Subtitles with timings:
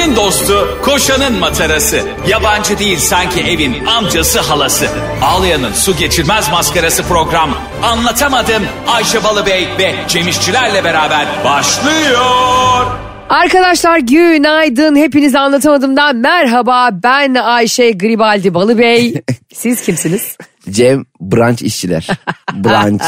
[0.00, 2.00] Ayşe'nin dostu, koşanın matarası.
[2.28, 4.86] Yabancı değil sanki evin amcası halası.
[5.22, 7.50] Ağlayan'ın su geçirmez maskarası program.
[7.82, 12.86] Anlatamadım Ayşe Balıbey ve Cemişçilerle beraber başlıyor.
[13.28, 14.96] Arkadaşlar günaydın.
[14.96, 16.90] Hepinize anlatamadığımdan merhaba.
[17.02, 19.14] Ben Ayşe Gribaldi Balıbey.
[19.54, 20.36] Siz kimsiniz?
[20.70, 22.06] Cem branch işçiler.
[22.54, 23.02] Branch.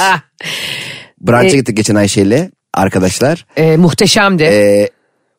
[1.20, 3.46] Branch'a E- gittik geçen Ayşe'yle arkadaşlar.
[3.56, 4.42] Ee, muhteşemdi.
[4.42, 4.88] Ee,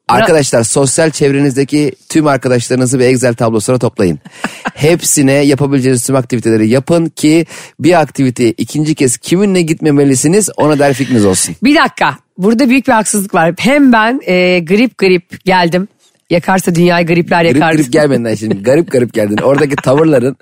[0.08, 4.20] arkadaşlar sosyal çevrenizdeki tüm arkadaşlarınızı bir Excel tablosuna toplayın.
[4.74, 7.46] Hepsine yapabileceğiniz tüm aktiviteleri yapın ki
[7.80, 11.56] bir aktiviteye ikinci kez kiminle gitmemelisiniz ona dair fikriniz olsun.
[11.64, 12.18] Bir dakika.
[12.38, 13.54] Burada büyük bir haksızlık var.
[13.58, 15.88] Hem ben e, grip grip geldim.
[16.30, 17.72] Yakarsa dünyayı gripler yakar.
[17.72, 18.64] garip gelmedin Ayşe'nin.
[18.64, 19.38] Garip garip geldin.
[19.38, 20.38] Oradaki tavırların.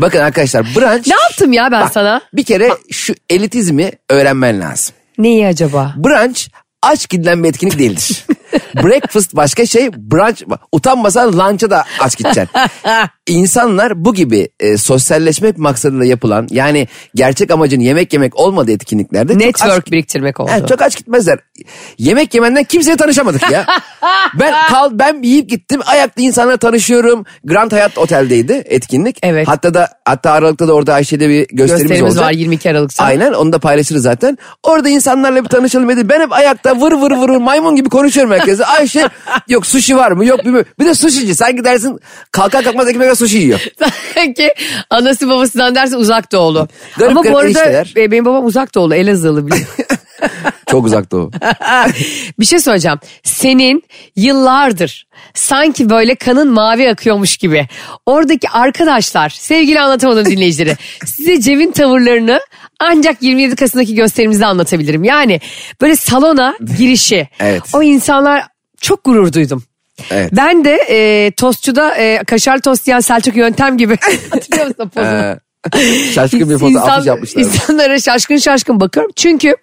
[0.00, 1.08] Bakın arkadaşlar branch.
[1.08, 2.20] Ne yaptım ya ben Bak, sana?
[2.32, 4.94] Bir kere şu elitizmi öğrenmen lazım.
[5.18, 5.94] Neyi acaba?
[5.96, 6.46] Brunch
[6.82, 8.24] aç gidilen bir etkinlik değildir.
[8.82, 12.48] Breakfast başka şey, brunch utanmasan lunch'a da aç gideceksin.
[13.26, 19.42] İnsanlar bu gibi e, sosyalleşmek maksadıyla yapılan yani gerçek amacın yemek yemek olmadığı etkinliklerde çok
[19.42, 20.50] Network aç, biriktirmek oldu.
[20.50, 21.38] He, çok aç gitmezler.
[21.98, 23.66] Yemek yemenden kimseye tanışamadık ya.
[24.40, 25.80] ben kal ben yiyip gittim.
[25.86, 27.24] Ayakta insanlarla tanışıyorum.
[27.44, 29.18] Grand Hayat Otel'deydi etkinlik.
[29.22, 29.48] Evet.
[29.48, 32.24] Hatta da hatta Aralık'ta da orada Ayşe'de bir gösterimiz, Gösterimiz olacak.
[32.24, 33.04] var 22 Aralık'ta.
[33.04, 34.38] Aynen onu da paylaşırız zaten.
[34.62, 36.08] Orada insanlarla bir tanışalım dedi.
[36.08, 38.64] Ben hep ayakta vır vır vır vır maymun gibi konuşuyorum herkese.
[38.66, 39.08] Ayşe
[39.48, 41.34] yok sushi var mı yok bir, bir de sushici.
[41.34, 41.98] Sanki dersin
[42.32, 43.60] kalkar kalkmaz ekmeğe sushi yiyor.
[44.14, 44.54] Sanki
[44.90, 46.68] anası babasından derse uzak doğulu.
[46.98, 48.10] Garip Ama garip bu arada enişteler.
[48.10, 49.66] benim babam uzak doğulu Elazığlı biliyor.
[50.66, 51.30] Çok uzakta o.
[52.38, 52.98] bir şey söyleyeceğim.
[53.22, 53.82] Senin
[54.16, 57.66] yıllardır sanki böyle kanın mavi akıyormuş gibi.
[58.06, 60.76] Oradaki arkadaşlar, sevgili anlatamadım dinleyicileri.
[61.06, 62.40] size Cem'in tavırlarını
[62.80, 65.04] ancak 27 Kasım'daki gösterimizde anlatabilirim.
[65.04, 65.40] Yani
[65.80, 67.28] böyle salona girişi.
[67.40, 67.62] Evet.
[67.72, 68.44] O insanlar
[68.80, 69.64] çok gurur duydum.
[70.10, 70.30] Evet.
[70.32, 73.98] Ben de e, tostçuda e, kaşar tost yiyen Selçuk Yöntem gibi.
[74.30, 74.90] Hatırlıyor musun?
[74.96, 75.38] Ee,
[76.14, 77.42] şaşkın bir foto İnsan- yapmışlar.
[77.42, 79.12] İnsanlara şaşkın şaşkın bakıyorum.
[79.16, 79.56] Çünkü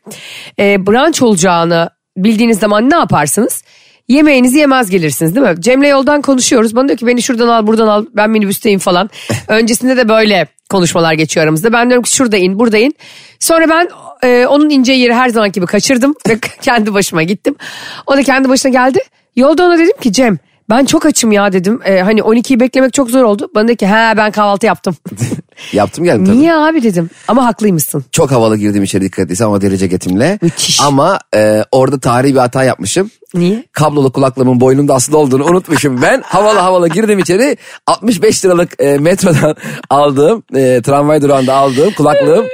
[0.59, 3.64] e, brunch olacağını bildiğiniz zaman ne yaparsınız?
[4.08, 5.56] Yemeğinizi yemez gelirsiniz değil mi?
[5.62, 6.75] Cem'le yoldan konuşuyoruz.
[6.75, 9.09] Bana diyor ki beni şuradan al buradan al ben minibüsteyim falan.
[9.47, 11.74] Öncesinde de böyle konuşmalar geçiyor aramızda.
[11.74, 12.96] Ben diyorum ki şurada in burada in.
[13.40, 13.90] Sonra ben
[14.24, 17.56] e, onun ince yeri her zaman gibi kaçırdım ve kendi başıma gittim.
[18.08, 19.00] O da kendi başına geldi.
[19.36, 20.38] Yolda ona dedim ki Cem
[20.70, 21.80] ben çok açım ya dedim.
[21.86, 23.50] E, hani 12'yi beklemek çok zor oldu.
[23.56, 24.96] Bana dedi ki he ben kahvaltı yaptım.
[25.74, 26.40] Yaptım geldim tabii.
[26.40, 27.09] Niye abi dedim.
[27.28, 28.06] Ama haklıymışsın.
[28.12, 30.40] Çok havalı girdim içeri dikkat etsem ama deri ceketimle.
[30.42, 30.81] Müthiş.
[30.81, 33.12] Ama e, orada tarihi bir hata yapmışım.
[33.34, 33.64] Niye?
[33.72, 36.02] Kablolu kulaklığımın boynunda asılı olduğunu unutmuşum.
[36.02, 37.58] Ben havalı havalı girdim içeri.
[37.88, 39.56] 65 liralık e, metrodan
[39.90, 42.46] aldığım, e, tramvay durağında aldığım kulaklığım.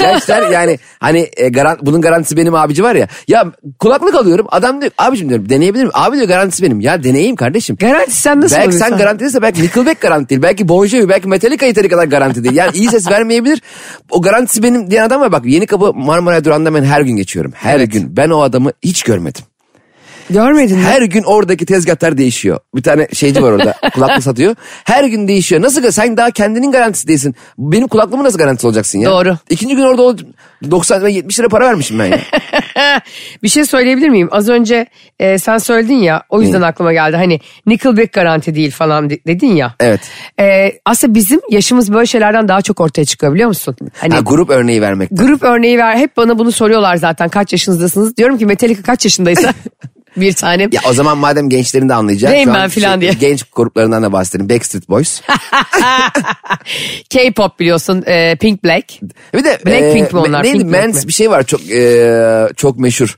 [0.00, 3.08] Gençler yani hani e, garan, bunun garantisi benim abici var ya.
[3.28, 3.44] Ya
[3.78, 4.46] kulaklık alıyorum.
[4.50, 5.92] Adam diyor abicim diyorum deneyebilir miyim?
[5.94, 6.80] Abi diyor garantisi benim.
[6.80, 7.76] Ya deneyeyim kardeşim.
[7.76, 10.42] Garanti sen nasıl Belki sen garanti değilse belki Nickelback garanti değil.
[10.42, 12.54] Belki Bon Jovi, belki Metallica yeteri kadar garanti değil.
[12.54, 13.62] Yani iyi ses vermeyebilir.
[14.10, 15.32] O garantisi benim diyen adam var.
[15.32, 17.52] Bak Yeni Kapı Marmara Duran'da ben her gün geçiyorum.
[17.54, 18.16] Her gün.
[18.16, 19.44] Ben o adamı hiç görmedim.
[20.30, 20.82] Görmedin mi?
[20.84, 22.60] Her gün oradaki tezgahlar değişiyor.
[22.74, 24.54] Bir tane şeyci var orada kulaklık satıyor.
[24.84, 25.62] Her gün değişiyor.
[25.62, 27.34] Nasıl sen daha kendinin garantisi değilsin.
[27.58, 29.10] Benim kulaklığımın nasıl garantisi olacaksın ya?
[29.10, 29.36] Doğru.
[29.50, 30.18] İkinci gün orada ol-
[30.70, 32.18] 90 ve 70 lira para vermişim ben ya.
[33.42, 34.28] Bir şey söyleyebilir miyim?
[34.30, 34.86] Az önce
[35.20, 37.16] e, sen söyledin ya o yüzden aklıma geldi.
[37.16, 39.74] Hani Nickelback garanti değil falan de- dedin ya.
[39.80, 40.00] Evet.
[40.40, 43.76] E, aslında bizim yaşımız böyle şeylerden daha çok ortaya çıkıyor biliyor musun?
[44.00, 45.08] Hani Ha, grup örneği vermek.
[45.12, 45.96] grup örneği ver.
[45.96, 48.16] Hep bana bunu soruyorlar zaten kaç yaşınızdasınız?
[48.16, 49.52] Diyorum ki Metallica kaç yaşındaysa
[50.16, 50.70] bir tanem.
[50.72, 52.32] Ya o zaman madem gençlerin de anlayacak.
[52.32, 53.12] Rain Man falan diye.
[53.12, 54.48] Genç gruplarından da bahsedelim.
[54.48, 55.20] Backstreet Boys.
[57.10, 58.84] K-pop biliyorsun e, Pink Black.
[59.34, 60.58] Bir de Blackpink mi onlar, Neydi?
[60.58, 61.08] Pink Black Mans mi?
[61.08, 63.16] bir şey var çok e, çok meşhur.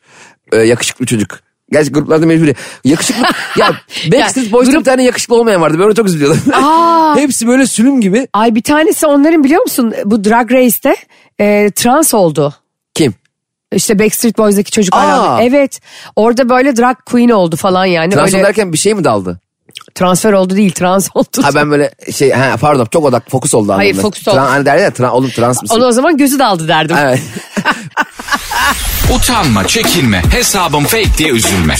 [0.52, 1.40] E, yakışıklı çocuk.
[1.72, 2.54] Gerçi gruplarda değil.
[2.84, 3.22] Yakışıklı.
[3.58, 3.72] ya
[4.12, 5.78] Backstreet Boys'ta grup- bir tane yakışıklı olmayan vardı.
[5.78, 6.40] Ben ona çok üzülüyordum.
[7.16, 8.28] Hepsi böyle sülüm gibi.
[8.32, 10.96] Ay bir tanesi onların biliyor musun bu Drag Race'te
[11.40, 12.54] e, trans oldu.
[13.72, 15.08] İşte Backstreet Boys'daki çocuklar.
[15.08, 15.42] Aa.
[15.42, 15.80] Evet.
[16.16, 18.14] Orada böyle drag queen oldu falan yani.
[18.14, 19.40] Trans Öyle derken bir şey mi daldı?
[19.94, 21.42] transfer oldu değil trans oldu.
[21.42, 24.02] Ha ben böyle şey ha, pardon çok odak fokus oldu Hayır, anlamda.
[24.02, 24.36] fokus oldu.
[24.36, 25.76] Tran, hani derler ya tran, oğlum trans mısın?
[25.76, 26.96] Onu o zaman gözü daldı derdim.
[27.00, 27.20] Evet.
[29.14, 31.74] Utanma, çekinme, hesabım fake diye üzülme.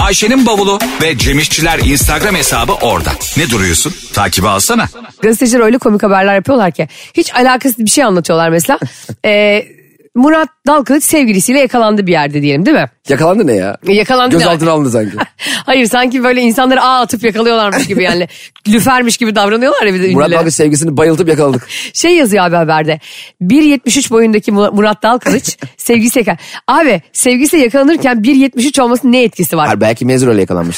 [0.00, 3.10] Ayşe'nin bavulu ve Cemişçiler Instagram hesabı orada.
[3.36, 3.94] Ne duruyorsun?
[4.14, 4.86] Takibi alsana.
[5.20, 6.88] Gazeteciler öyle komik haberler yapıyorlar ki.
[7.14, 8.78] Hiç alakasız bir şey anlatıyorlar mesela.
[9.24, 9.66] Ee,
[10.14, 12.90] Murat Dalkılıç sevgilisiyle yakalandı bir yerde diyelim değil mi?
[13.08, 13.76] Yakalandı ne ya?
[13.88, 14.38] Yakalandı ne?
[14.38, 15.16] Gözaltına alındı sanki.
[15.66, 18.28] Hayır sanki böyle insanları ağ atıp yakalıyorlarmış gibi yani.
[18.68, 20.38] Lüfermiş gibi davranıyorlar ya bir de Murat ünlüler.
[20.38, 21.68] Dalkılıç sevgisini bayıltıp yakaladık.
[21.92, 23.00] Şey yazıyor abi haberde.
[23.42, 26.36] 1.73 boyundaki Mu- Murat Dalkılıç sevgisi yakal.
[26.68, 29.66] Abi sevgisi yakalanırken 1.73 olmasının ne etkisi var?
[29.66, 30.76] Hayır, belki mezur yakalanmış.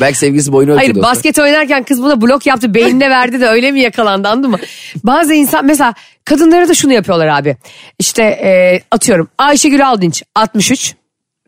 [0.00, 1.00] belki sevgilisi boyunu Hayır ölçüyordu.
[1.00, 1.16] sırada.
[1.16, 4.58] basket oynarken kız buna blok yaptı beynine verdi de öyle mi yakalandı anladın mı?
[5.04, 5.94] Bazı insan mesela
[6.24, 7.56] kadınlara da şunu yapıyorlar abi.
[7.98, 10.94] İşte e, atıyorum Ayşegül Aldınç 63.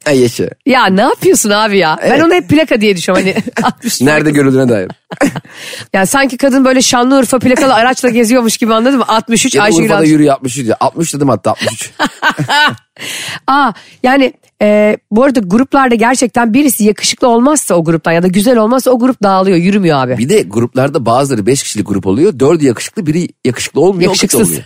[0.06, 0.50] Ay yaşı.
[0.66, 1.98] Ya ne yapıyorsun abi ya?
[2.02, 2.22] Ben Evet.
[2.24, 4.00] onu hep plaka diye düşünüyorum hani 60.
[4.00, 4.90] Nerede görüldüğüne dair.
[5.92, 9.04] Yani sanki kadın böyle Şanlıurfa plakalı araçla geziyormuş gibi anladın mı?
[9.08, 10.76] 63 Ya Ayşegül Urfa'da yürüyor 63 diyor.
[10.80, 11.90] 60 dedim hatta 63.
[13.46, 13.72] Aa
[14.02, 18.90] yani e, bu arada gruplarda gerçekten birisi yakışıklı olmazsa o gruptan ya da güzel olmazsa
[18.90, 20.18] o grup dağılıyor yürümüyor abi.
[20.18, 22.32] bir de gruplarda bazıları 5 kişilik grup oluyor.
[22.32, 24.10] 4'ü yakışıklı biri yakışıklı olmuyor.
[24.10, 24.58] Yakışıksız.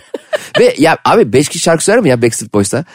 [0.59, 2.85] Ve ya abi 5 kişi şarkı söyler mi ya Backstreet Boys'ta?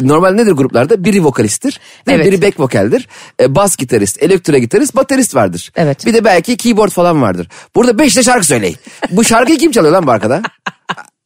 [0.00, 1.04] Normal nedir gruplarda?
[1.04, 1.80] Biri vokalisttir.
[2.08, 2.26] Evet.
[2.26, 3.08] Biri back vokaldir.
[3.40, 5.72] E, bas gitarist, elektro gitarist, baterist vardır.
[5.76, 6.06] Evet.
[6.06, 7.48] Bir de belki keyboard falan vardır.
[7.74, 8.76] Burada 5 de şarkı söyleyin.
[9.10, 10.42] Bu şarkıyı kim çalıyor lan bu arkada?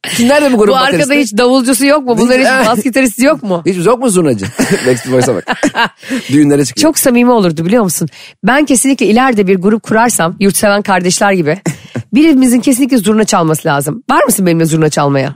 [0.03, 1.19] Kim nerede bu grup Bu arkada bateristi?
[1.19, 2.17] hiç davulcusu yok mu?
[2.17, 3.63] Bunların hiç bas gitaristi yok mu?
[3.65, 4.45] Hiç yok mu zurnacı?
[4.87, 5.43] Backstreet Boys'a bak.
[6.31, 6.81] Düğünlere çıkıyor.
[6.83, 8.07] Çok samimi olurdu biliyor musun?
[8.43, 11.61] Ben kesinlikle ileride bir grup kurarsam yurtseven kardeşler gibi
[12.13, 14.03] birimizin kesinlikle zurna çalması lazım.
[14.09, 15.33] Var mısın benimle zurna çalmaya?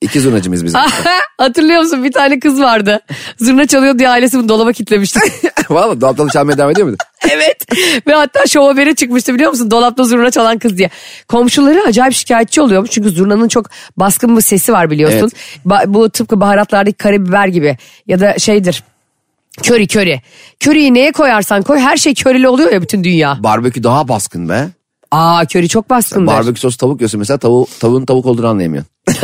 [0.00, 0.74] İki zurnacı mıyız biz?
[1.38, 3.00] Hatırlıyor musun bir tane kız vardı.
[3.40, 5.20] Zurna çalıyor diye ailesi bunu dolaba kilitlemişti.
[5.70, 7.02] Valla dolaptan çalmaya devam ediyor muydu?
[7.30, 7.66] evet
[8.06, 9.70] ve hatta şov haberi çıkmıştı biliyor musun?
[9.70, 10.90] Dolapta zurna çalan kız diye.
[11.28, 15.30] Komşuları acayip şikayetçi oluyormuş çünkü zurnanın çok baskın bir sesi var biliyorsun.
[15.66, 17.76] Ba- bu tıpkı baharatlardaki karabiber gibi
[18.06, 18.82] ya da şeydir.
[19.62, 20.20] Köri köri.
[20.60, 23.36] Köriyi neye koyarsan koy her şey körili oluyor ya bütün dünya.
[23.42, 24.68] Barbekü daha baskın be.
[25.16, 26.32] Aa köri çok baskındır.
[26.32, 28.90] Barbekü sos tavuk yiyorsun mesela tavuğu, tavuğun tavuk olduğunu anlayamıyorsun.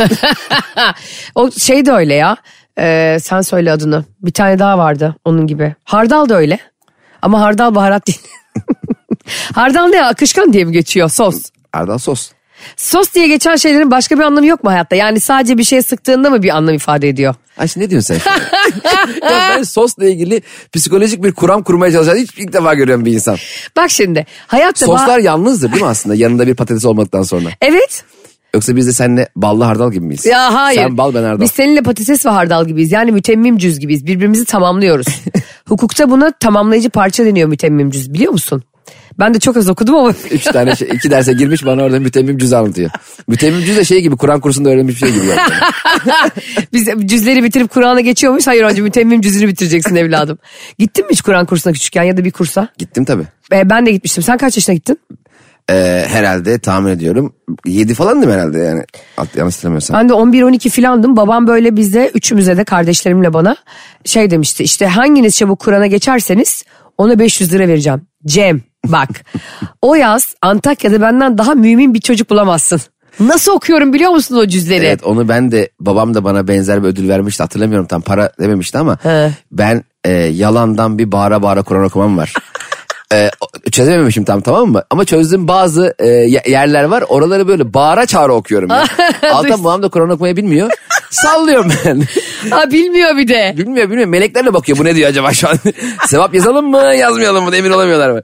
[1.34, 2.36] O şey de öyle ya.
[2.78, 4.04] Ee, sen söyle adını.
[4.22, 5.74] Bir tane daha vardı onun gibi.
[5.84, 6.58] Hardal da öyle.
[7.22, 8.20] Ama hardal baharat değil.
[9.54, 10.04] hardal ne?
[10.04, 11.08] Akışkan diye mi geçiyor?
[11.08, 11.42] Sos.
[11.72, 12.30] Ardal sos.
[12.76, 14.96] Sos diye geçen şeylerin başka bir anlamı yok mu hayatta?
[14.96, 17.34] Yani sadece bir şeye sıktığında mı bir anlam ifade ediyor?
[17.58, 18.32] Ay ne diyorsun sen?
[19.22, 20.42] ya ben sosla ilgili
[20.74, 23.36] psikolojik bir kuram kurmaya çalışan hiç ilk defa görüyorum bir insan.
[23.76, 24.86] Bak şimdi hayatta...
[24.86, 27.48] ba- Soslar yalnızdır değil mi aslında yanında bir patates olmadıktan sonra?
[27.60, 28.04] Evet.
[28.54, 30.26] Yoksa biz de seninle ballı hardal gibi miyiz?
[30.26, 30.80] Ya hayır.
[30.80, 31.40] Sen bal ben hardal.
[31.40, 32.92] Biz seninle patates ve hardal gibiyiz.
[32.92, 34.06] Yani mütemmim cüz gibiyiz.
[34.06, 35.06] Birbirimizi tamamlıyoruz.
[35.68, 38.62] Hukukta buna tamamlayıcı parça deniyor mütemmim cüz biliyor musun?
[39.18, 42.38] Ben de çok az okudum ama Üç tane şey, iki derse girmiş bana orada mütemmim
[42.38, 42.90] cüz anlatıyor.
[43.28, 45.26] Mütemmim cüz de şey gibi Kur'an kursunda öğrenmiş bir şey gibi.
[46.72, 48.46] Biz cüzleri bitirip Kur'an'a geçiyor muyuz?
[48.46, 50.38] Hayır önce mütemmim cüzünü bitireceksin evladım.
[50.78, 52.68] Gittin mi hiç Kur'an kursuna küçükken ya da bir kursa?
[52.78, 53.24] Gittim tabii.
[53.52, 54.22] E, ben de gitmiştim.
[54.22, 54.98] Sen kaç yaşına gittin?
[55.70, 57.34] Ee, herhalde tahmin ediyorum.
[57.66, 58.84] Yedi falandım herhalde yani.
[59.36, 59.96] Yanlış hatırlamıyorsam.
[59.96, 61.16] Ben de 11-12 filandım.
[61.16, 63.56] Babam böyle bize üçümüze de kardeşlerimle bana
[64.04, 64.64] şey demişti.
[64.64, 66.64] İşte hanginiz çabuk Kur'an'a geçerseniz
[66.98, 68.00] ona 500 lira vereceğim.
[68.26, 69.08] Cem bak
[69.82, 72.80] o yaz Antakya'da benden daha mümin bir çocuk bulamazsın.
[73.20, 74.86] Nasıl okuyorum biliyor musun o cüzleri?
[74.86, 78.78] Evet onu ben de babam da bana benzer bir ödül vermişti hatırlamıyorum tam para dememişti
[78.78, 79.30] ama He.
[79.52, 82.32] ben e, yalandan bir bağıra bağıra Kur'an okumam var.
[83.12, 83.30] E,
[83.70, 84.82] çözememişim tam tamam mı?
[84.90, 88.70] Ama çözdüğüm bazı e, ye- yerler var oraları böyle bağıra çağıra okuyorum.
[88.70, 88.86] Yani.
[89.32, 90.70] Altan babam da Kur'an okumayı bilmiyor.
[91.10, 92.02] Sallıyorum ben.
[92.50, 93.54] Ha bilmiyor bir de.
[93.56, 95.56] bilmiyor bilmiyor meleklerle bakıyor bu ne diyor acaba şu an.
[96.08, 98.20] Sevap yazalım mı yazmayalım mı emin olamıyorlar mı?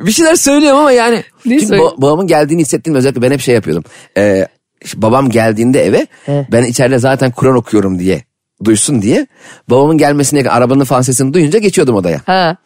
[0.00, 1.24] Bir şeyler söylüyorum ama yani.
[1.46, 3.84] Ne Çünkü ba- babamın geldiğini hissettiğim özellikle ben hep şey yapıyordum.
[4.16, 4.46] Ee,
[4.94, 6.46] babam geldiğinde eve He.
[6.52, 8.24] ben içeride zaten Kur'an okuyorum diye
[8.64, 9.26] duysun diye.
[9.70, 12.20] Babamın gelmesine arabanın falan sesini duyunca geçiyordum odaya.
[12.26, 12.56] Ha.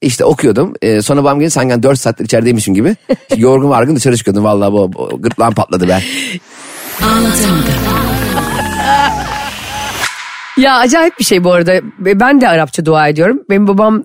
[0.00, 0.74] İşte okuyordum.
[0.82, 2.96] Ee, sonra babam gelince sanki 4 saattir içerideymişim gibi.
[3.36, 4.44] Yorgun vargın dışarı çıkıyordum.
[4.44, 6.02] Vallahi bu, bu gırtlağım patladı be.
[10.56, 11.80] Ya acayip bir şey bu arada.
[11.98, 13.42] Ben de Arapça dua ediyorum.
[13.50, 14.04] Benim babam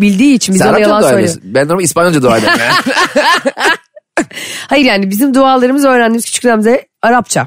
[0.00, 1.28] bildiği için bize Sen ona Arapça yalan dua söylüyor.
[1.30, 1.54] ediyorsun.
[1.54, 2.60] Ben normal İspanyolca dua ediyorum.
[2.60, 2.94] Yani.
[4.68, 6.64] Hayır yani bizim dualarımızı öğrendiğimiz küçükten
[7.02, 7.46] Arapça.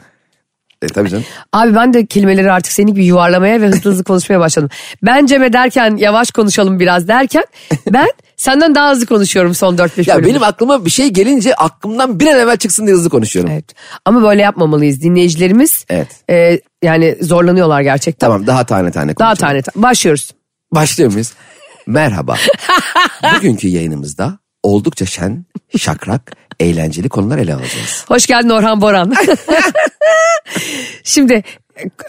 [0.82, 1.26] E, tabii canım.
[1.54, 4.70] Abi ben de kelimeleri artık senin gibi yuvarlamaya ve hızlı hızlı konuşmaya başladım.
[5.04, 7.44] Benceme derken yavaş konuşalım biraz derken
[7.94, 8.08] ben
[8.38, 10.30] senden daha hızlı konuşuyorum son 4-5 Ya bölümdür.
[10.30, 13.52] benim aklıma bir şey gelince aklımdan bir an evvel çıksın diye hızlı konuşuyorum.
[13.52, 13.66] Evet.
[14.06, 15.02] Ama böyle yapmamalıyız.
[15.02, 16.08] Dinleyicilerimiz Evet.
[16.30, 18.28] e, yani zorlanıyorlar gerçekten.
[18.28, 19.50] Tamam daha tane tane Daha konuşalım.
[19.50, 19.84] tane tane.
[19.84, 20.32] Başlıyoruz.
[20.72, 21.34] Başlıyor muyuz?
[21.88, 22.36] Merhaba.
[23.36, 25.46] Bugünkü yayınımızda oldukça şen,
[25.78, 28.06] şakrak, eğlenceli konular ele alacağız.
[28.08, 29.14] Hoş geldin Orhan Boran.
[31.04, 31.44] Şimdi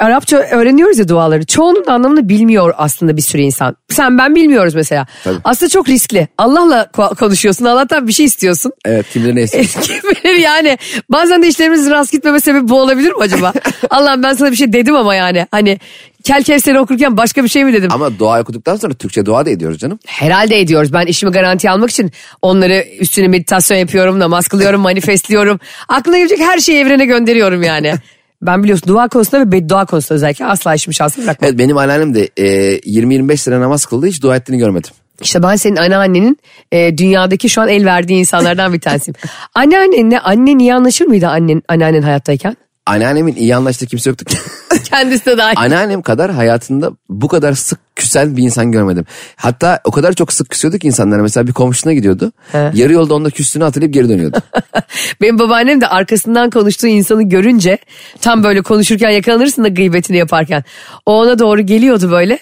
[0.00, 1.46] Arapça öğreniyoruz ya duaları.
[1.46, 3.76] Çoğunun anlamını bilmiyor aslında bir sürü insan.
[3.88, 5.06] Sen ben bilmiyoruz mesela.
[5.24, 5.36] Tabii.
[5.44, 6.28] Aslında çok riskli.
[6.38, 7.64] Allah'la ko- konuşuyorsun.
[7.64, 8.72] Allah'tan bir şey istiyorsun.
[8.84, 9.64] Evet kim ne istiyor.
[9.82, 10.78] Kim bilir yani.
[11.08, 13.52] Bazen de işlerimizin rast gitmeme sebebi bu olabilir mi acaba?
[13.90, 15.46] Allah'ım ben sana bir şey dedim ama yani.
[15.50, 15.78] Hani
[16.24, 17.90] Kel Kevser'i okurken başka bir şey mi dedim?
[17.92, 19.98] Ama dua okuduktan sonra Türkçe dua da ediyoruz canım.
[20.06, 20.92] Herhalde ediyoruz.
[20.92, 25.60] Ben işimi garanti almak için onları üstüne meditasyon yapıyorum, namaz kılıyorum, manifestliyorum.
[25.88, 27.94] Aklına gelecek her şeyi evrene gönderiyorum yani.
[28.42, 31.48] Ben biliyorsun dua konusunda ve beddua konusunda özellikle asla işimi şahsı bırakmam.
[31.48, 34.90] Evet benim anneannem de e, 20-25 sene namaz kıldı hiç dua ettiğini görmedim.
[35.22, 36.38] İşte ben senin anneannenin
[36.72, 39.14] e, dünyadaki şu an el verdiği insanlardan bir tanesiyim.
[39.54, 42.56] Anneannenle annen iyi anlaşır mıydı annen, anneannen hayattayken?
[42.88, 44.36] Anneannemin iyi anlaştığı kimse yoktu ki.
[44.84, 45.54] Kendisi de dahil.
[45.56, 49.04] Anneannem kadar hayatında bu kadar sık küsen bir insan görmedim.
[49.36, 51.22] Hatta o kadar çok sık küsüyordu ki insanlara.
[51.22, 52.32] Mesela bir komşuna gidiyordu.
[52.54, 54.38] Yarı yolda onunla küstüğünü hatırlayıp geri dönüyordu.
[55.20, 57.78] Benim babaannem de arkasından konuştuğu insanı görünce
[58.20, 60.64] tam böyle konuşurken yakalanırsın da gıybetini yaparken.
[61.06, 62.38] O ona doğru geliyordu böyle.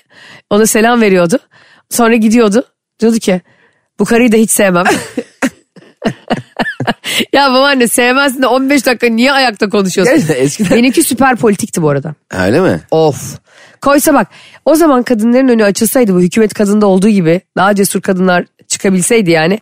[0.51, 1.39] Ona selam veriyordu.
[1.91, 2.65] Sonra gidiyordu.
[3.01, 3.41] Diyordu ki
[3.99, 4.85] bu karıyı da hiç sevmem.
[7.33, 10.15] ya babaanne sevmezsin de 15 dakika niye ayakta konuşuyorsun?
[10.17, 12.15] Gerçekten eskiden- Benimki süper politikti bu arada.
[12.35, 12.81] Öyle mi?
[12.91, 13.39] Of.
[13.81, 14.29] Koysa bak
[14.65, 19.61] o zaman kadınların önü açılsaydı bu hükümet kadında olduğu gibi daha cesur kadınlar çıkabilseydi yani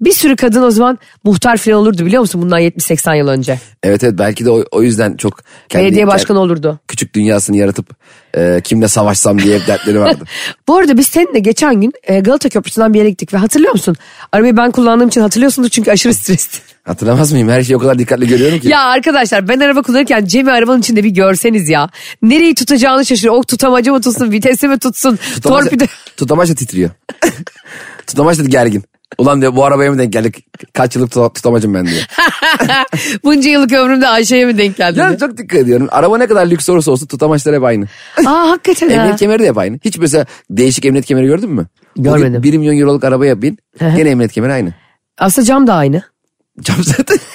[0.00, 3.58] bir sürü kadın o zaman muhtar falan olurdu biliyor musun bundan 70-80 yıl önce.
[3.82, 6.78] Evet evet belki de o, o yüzden çok kendi, Belediye başkanı olurdu.
[6.88, 7.90] küçük dünyasını yaratıp
[8.36, 10.24] e, kimle savaşsam diye hep dertleri vardı.
[10.68, 13.96] Bu arada biz seninle geçen gün e, Galata Köprüsü'nden bir yere gittik ve hatırlıyor musun?
[14.32, 16.58] Arabayı ben kullandığım için hatırlıyorsundur çünkü aşırı stresli.
[16.84, 17.48] Hatırlamaz mıyım?
[17.48, 18.68] Her şeyi o kadar dikkatli görüyorum ki.
[18.68, 21.90] ya arkadaşlar ben araba kullanırken Cem'i arabanın içinde bir görseniz ya.
[22.22, 23.34] Nereyi tutacağını şaşırıyor.
[23.34, 25.84] O tutamacı mı tutsun, vitesi mi tutsun, Tutamaç, torpido.
[26.16, 26.90] tutamaç da titriyor.
[28.06, 28.84] tutamaç da gergin.
[29.18, 30.46] Ulan diyor bu arabaya mı denk geldik?
[30.72, 32.02] Kaç yıllık tuta- tutamacım ben diyor.
[33.24, 34.98] Bunca yıllık ömrümde Ayşe'ye mi denk geldi?
[34.98, 35.88] Ya çok dikkat ediyorum.
[35.90, 37.84] Araba ne kadar lüks olursa olsun tutamaçlar hep aynı.
[38.26, 38.94] Aa hakikaten ha.
[38.94, 39.78] Emniyet kemeri de hep aynı.
[39.84, 41.66] Hiç mesela değişik emniyet kemeri gördün mü?
[41.96, 42.34] Görmedim.
[42.38, 43.58] Bugün 1 milyon euroluk arabaya bin.
[43.80, 44.74] Gene emniyet kemeri aynı.
[45.18, 46.02] Aslında cam da aynı.
[46.60, 47.18] Cam zaten.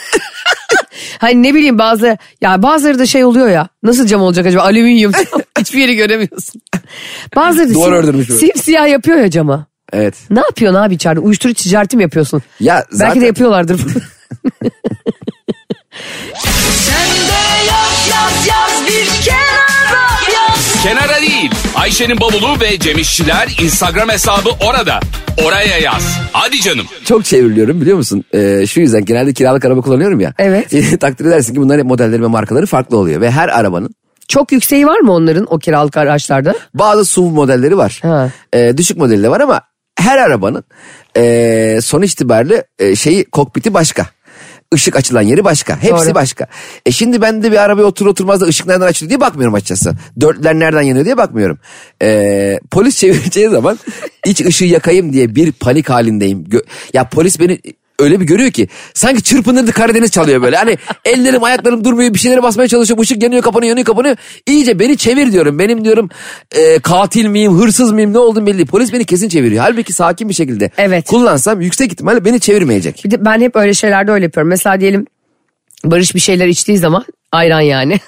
[1.20, 3.68] Hani ne bileyim bazı ya bazıları da şey oluyor ya.
[3.84, 4.64] Nasıl cam olacak acaba?
[4.64, 5.42] Alüminyum cam.
[5.60, 6.62] Hiçbir yeri göremiyorsun.
[7.36, 8.40] Bazıları da Duvar ördürmüş böyle.
[8.40, 9.66] simsiyah yapıyor ya cama.
[9.94, 10.16] Evet.
[10.30, 11.20] Ne yapıyorsun abi içeride?
[11.20, 12.42] Uyuşturucu ticareti mi yapıyorsun?
[12.60, 13.82] Ya zaten Belki de yapıyorlardır.
[20.84, 21.52] Kenara değil.
[21.76, 25.00] Ayşe'nin bavulu ve Cemişçiler Instagram hesabı orada.
[25.46, 26.18] Oraya yaz.
[26.32, 26.86] Hadi canım.
[27.06, 28.24] çok çevriliyorum biliyor musun?
[28.34, 30.34] Ee, şu yüzden genelde kiralık araba kullanıyorum ya.
[30.40, 31.00] Evet.
[31.00, 33.22] Takdir edersin ki bunların hep modelleri ve markaları farklı oluyor.
[33.22, 33.90] Ve her arabanın
[34.28, 36.56] Çok yükseği var mı onların o kiralık araçlarda?
[36.74, 38.00] bazı SUV modelleri var.
[38.02, 38.30] Ha.
[38.54, 39.62] Ee, düşük modeli de var ama
[39.96, 40.64] her arabanın
[41.18, 44.08] ee, son itibariyle ee, şeyi kokpiti başka.
[44.76, 45.78] Işık açılan yeri başka.
[45.84, 46.16] Hepsi Doğru.
[46.16, 46.48] başka.
[46.86, 49.94] E şimdi ben de bir arabaya otur oturmaz da ışık nereden açılıyor diye bakmıyorum açıkçası.
[50.22, 51.60] Dörtler nereden yanıyor diye bakmıyorum.
[52.02, 53.80] Ee, polis çevireceği zaman
[54.26, 56.44] iç ışığı yakayım diye bir panik halindeyim.
[56.44, 57.60] Gö- ya polis beni
[58.02, 60.56] öyle bir görüyor ki sanki çırpınırdı Karadeniz çalıyor böyle.
[60.56, 63.04] Hani ellerim ayaklarım durmuyor bir şeylere basmaya çalışıyorum.
[63.04, 64.16] Işık yanıyor kapanıyor yanıyor kapanıyor.
[64.48, 65.60] İyice beni çevir diyorum.
[65.60, 66.10] Benim diyorum
[66.56, 68.68] e, katil miyim hırsız mıyım ne olduğum belli değil.
[68.68, 69.64] Polis beni kesin çeviriyor.
[69.64, 71.08] Halbuki sakin bir şekilde Evet.
[71.08, 73.02] kullansam yüksek ihtimalle beni çevirmeyecek.
[73.06, 74.50] Bir de ben hep öyle şeylerde öyle yapıyorum.
[74.50, 75.06] Mesela diyelim
[75.84, 78.00] Barış bir şeyler içtiği zaman ayran yani.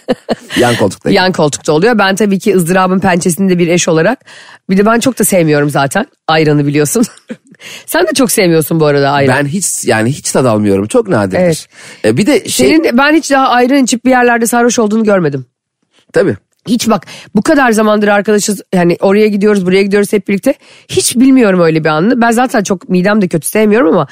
[0.56, 1.10] Yan koltukta.
[1.10, 1.98] Yan koltukta oluyor.
[1.98, 4.24] Ben tabii ki ızdırabın pençesinde bir eş olarak.
[4.70, 7.04] Bir de ben çok da sevmiyorum zaten ayranı biliyorsun.
[7.86, 9.36] Sen de çok sevmiyorsun bu arada ayran.
[9.38, 10.86] Ben hiç yani hiç tad almıyorum.
[10.86, 11.38] Çok nadirdir.
[11.38, 11.68] Evet.
[12.04, 15.46] E, bir de şey Senin ben hiç daha ayran içip bir yerlerde sarhoş olduğunu görmedim.
[16.12, 16.36] tabii.
[16.68, 20.54] Hiç bak bu kadar zamandır arkadaşız yani oraya gidiyoruz buraya gidiyoruz hep birlikte.
[20.88, 22.20] Hiç bilmiyorum öyle bir anını.
[22.20, 24.06] Ben zaten çok midem de kötü sevmiyorum ama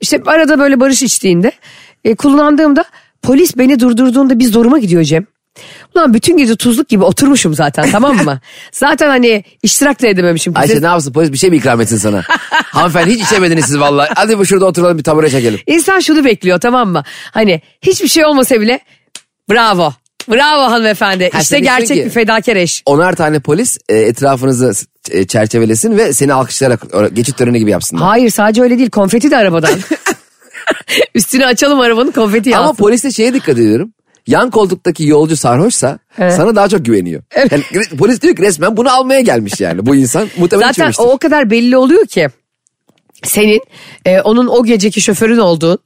[0.00, 1.52] işte arada böyle barış içtiğinde
[2.04, 2.84] e, kullandığımda
[3.26, 5.26] polis beni durdurduğunda bir zoruma gidiyor Cem.
[5.94, 8.40] Ulan bütün gece tuzluk gibi oturmuşum zaten tamam mı?
[8.72, 10.52] zaten hani iştirak da edememişim.
[10.56, 12.22] Ayşe ne yapsın polis bir şey mi ikram etsin sana?
[12.50, 14.10] Hanımefendi hiç içemediniz siz vallahi.
[14.14, 15.60] Hadi bu şurada oturalım bir tabure çekelim.
[15.66, 17.02] İnsan şunu bekliyor tamam mı?
[17.30, 18.80] Hani hiçbir şey olmasa bile
[19.50, 19.92] bravo.
[20.28, 21.30] Bravo hanımefendi.
[21.32, 22.82] Ha, işte gerçek bir fedakar eş.
[22.86, 24.72] Onar tane polis e, etrafınızı
[25.10, 28.04] e, çerçevelesin ve seni alkışlayarak geçit töreni gibi yapsınlar.
[28.04, 29.70] Hayır sadece öyle değil konfeti de arabadan.
[31.14, 32.64] Üstünü açalım arabanın konfeti yansın.
[32.64, 33.92] Ama poliste şeye dikkat ediyorum.
[34.26, 36.34] Yan koltuktaki yolcu sarhoşsa Evet.
[36.34, 37.22] sana daha çok güveniyor.
[37.36, 40.28] Yani re- polis diyor ki resmen bunu almaya gelmiş yani bu insan.
[40.38, 41.04] Muhtemelen Zaten içmemiştir.
[41.04, 42.26] o kadar belli oluyor ki
[43.24, 43.60] senin
[44.04, 45.78] e, onun o geceki şoförün olduğun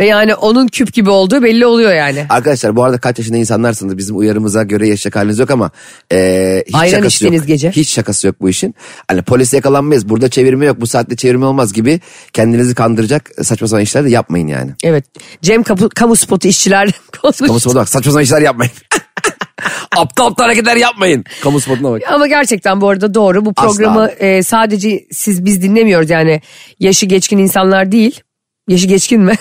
[0.00, 2.26] ve yani onun küp gibi olduğu belli oluyor yani.
[2.28, 5.70] Arkadaşlar bu arada kaç yaşında insanlarsınız bizim uyarımıza göre yaşayacak haliniz yok ama
[6.12, 7.46] e, hiç Ayran şakası yok.
[7.46, 7.70] gece.
[7.70, 8.74] Hiç şakası yok bu işin.
[9.08, 12.00] Hani polis yakalanmayız burada çevirme yok bu saatte çevirme olmaz gibi
[12.32, 14.70] kendinizi kandıracak saçma sapan işler de yapmayın yani.
[14.82, 15.04] Evet.
[15.42, 16.90] Cem kamu, kamu spotu işçiler
[17.22, 17.46] konuştu.
[17.46, 18.72] Kamu spotu bak saçma sapan işler yapmayın.
[19.96, 21.24] aptal aptal hareketler yapmayın.
[21.42, 22.02] Kamu spotuna bak.
[22.12, 23.44] Ama gerçekten bu arada doğru.
[23.44, 26.40] Bu programı e, sadece siz biz dinlemiyoruz yani.
[26.80, 28.20] Yaşı geçkin insanlar değil.
[28.68, 29.34] Yaşı geçkin mi?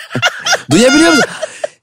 [0.70, 1.24] Duyabiliyor musun?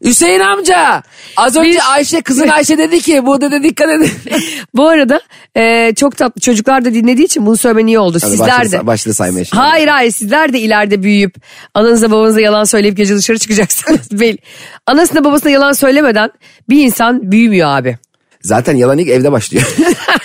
[0.06, 1.04] Hüseyin amca.
[1.38, 4.12] Az önce Biz- Ayşe kızın Ayşe dedi ki bu dedi dikkat edin.
[4.76, 5.22] bu arada
[5.58, 8.18] e, çok tatlı çocuklar da dinlediği için bunu söylemen iyi oldu.
[8.22, 8.88] Hadi Sizler başladı- de.
[8.88, 9.62] başladı saymaya şimdi.
[9.62, 11.36] Hayır hayır sizler de ileride büyüyüp
[11.74, 14.00] ananıza babanıza yalan söyleyip gece dışarı çıkacaksınız.
[14.88, 16.30] Anasına babasına yalan söylemeden
[16.70, 17.98] bir insan büyümüyor abi.
[18.42, 19.76] Zaten yalan ilk evde başlıyor.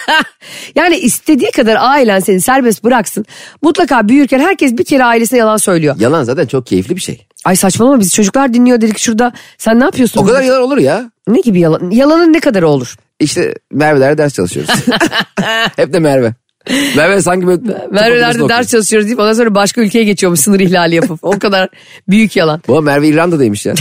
[0.74, 3.24] Yani istediği kadar ailen seni serbest bıraksın.
[3.62, 5.96] Mutlaka büyürken herkes bir kere ailesine yalan söylüyor.
[5.98, 7.26] yalan zaten çok keyifli bir şey.
[7.44, 9.32] Ay saçmalama biz çocuklar dinliyor dedik şurada.
[9.58, 10.20] Sen ne yapıyorsun?
[10.20, 11.10] O kadar yalan olur ya.
[11.28, 11.90] Ne gibi yalan?
[11.90, 12.96] Yalanın ne kadar olur?
[13.20, 14.70] İşte Merve'lerde ders çalışıyoruz.
[15.76, 16.34] Hep de Merve.
[16.96, 17.60] Merve sanki böyle...
[17.90, 21.18] Merve'lerde ders çalışıyoruz deyip ondan sonra başka ülkeye geçiyormuş sınır ihlali yapıp.
[21.22, 21.68] O kadar
[22.08, 22.62] büyük yalan.
[22.68, 23.74] Bu Merve İrlanda'daymış ya.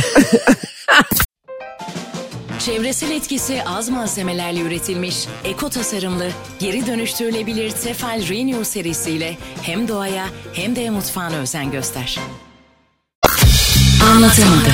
[2.66, 6.28] Çevresel etkisi az malzemelerle üretilmiş, eko tasarımlı,
[6.60, 12.20] geri dönüştürülebilir Tefal Renew serisiyle hem doğaya hem de mutfağına özen göster.
[14.12, 14.74] Anlatamadım.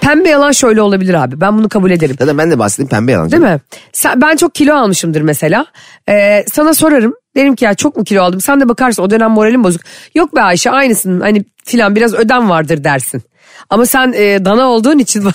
[0.00, 1.40] Pembe yalan şöyle olabilir abi.
[1.40, 2.16] Ben bunu kabul ederim.
[2.18, 3.32] Zaten ben de bahsettim pembe yalancı.
[3.32, 3.60] Değil mi?
[3.92, 5.66] Sen, ben çok kilo almışımdır mesela.
[6.08, 7.14] Ee, sana sorarım.
[7.36, 8.40] Derim ki ya çok mu kilo aldım?
[8.40, 9.80] Sen de bakarsın o dönem moralim bozuk.
[10.14, 13.22] Yok be Ayşe aynısın hani filan biraz ödem vardır dersin.
[13.70, 15.24] Ama sen e, dana olduğun için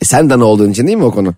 [0.00, 1.34] E sen dana olduğun için değil mi o konu?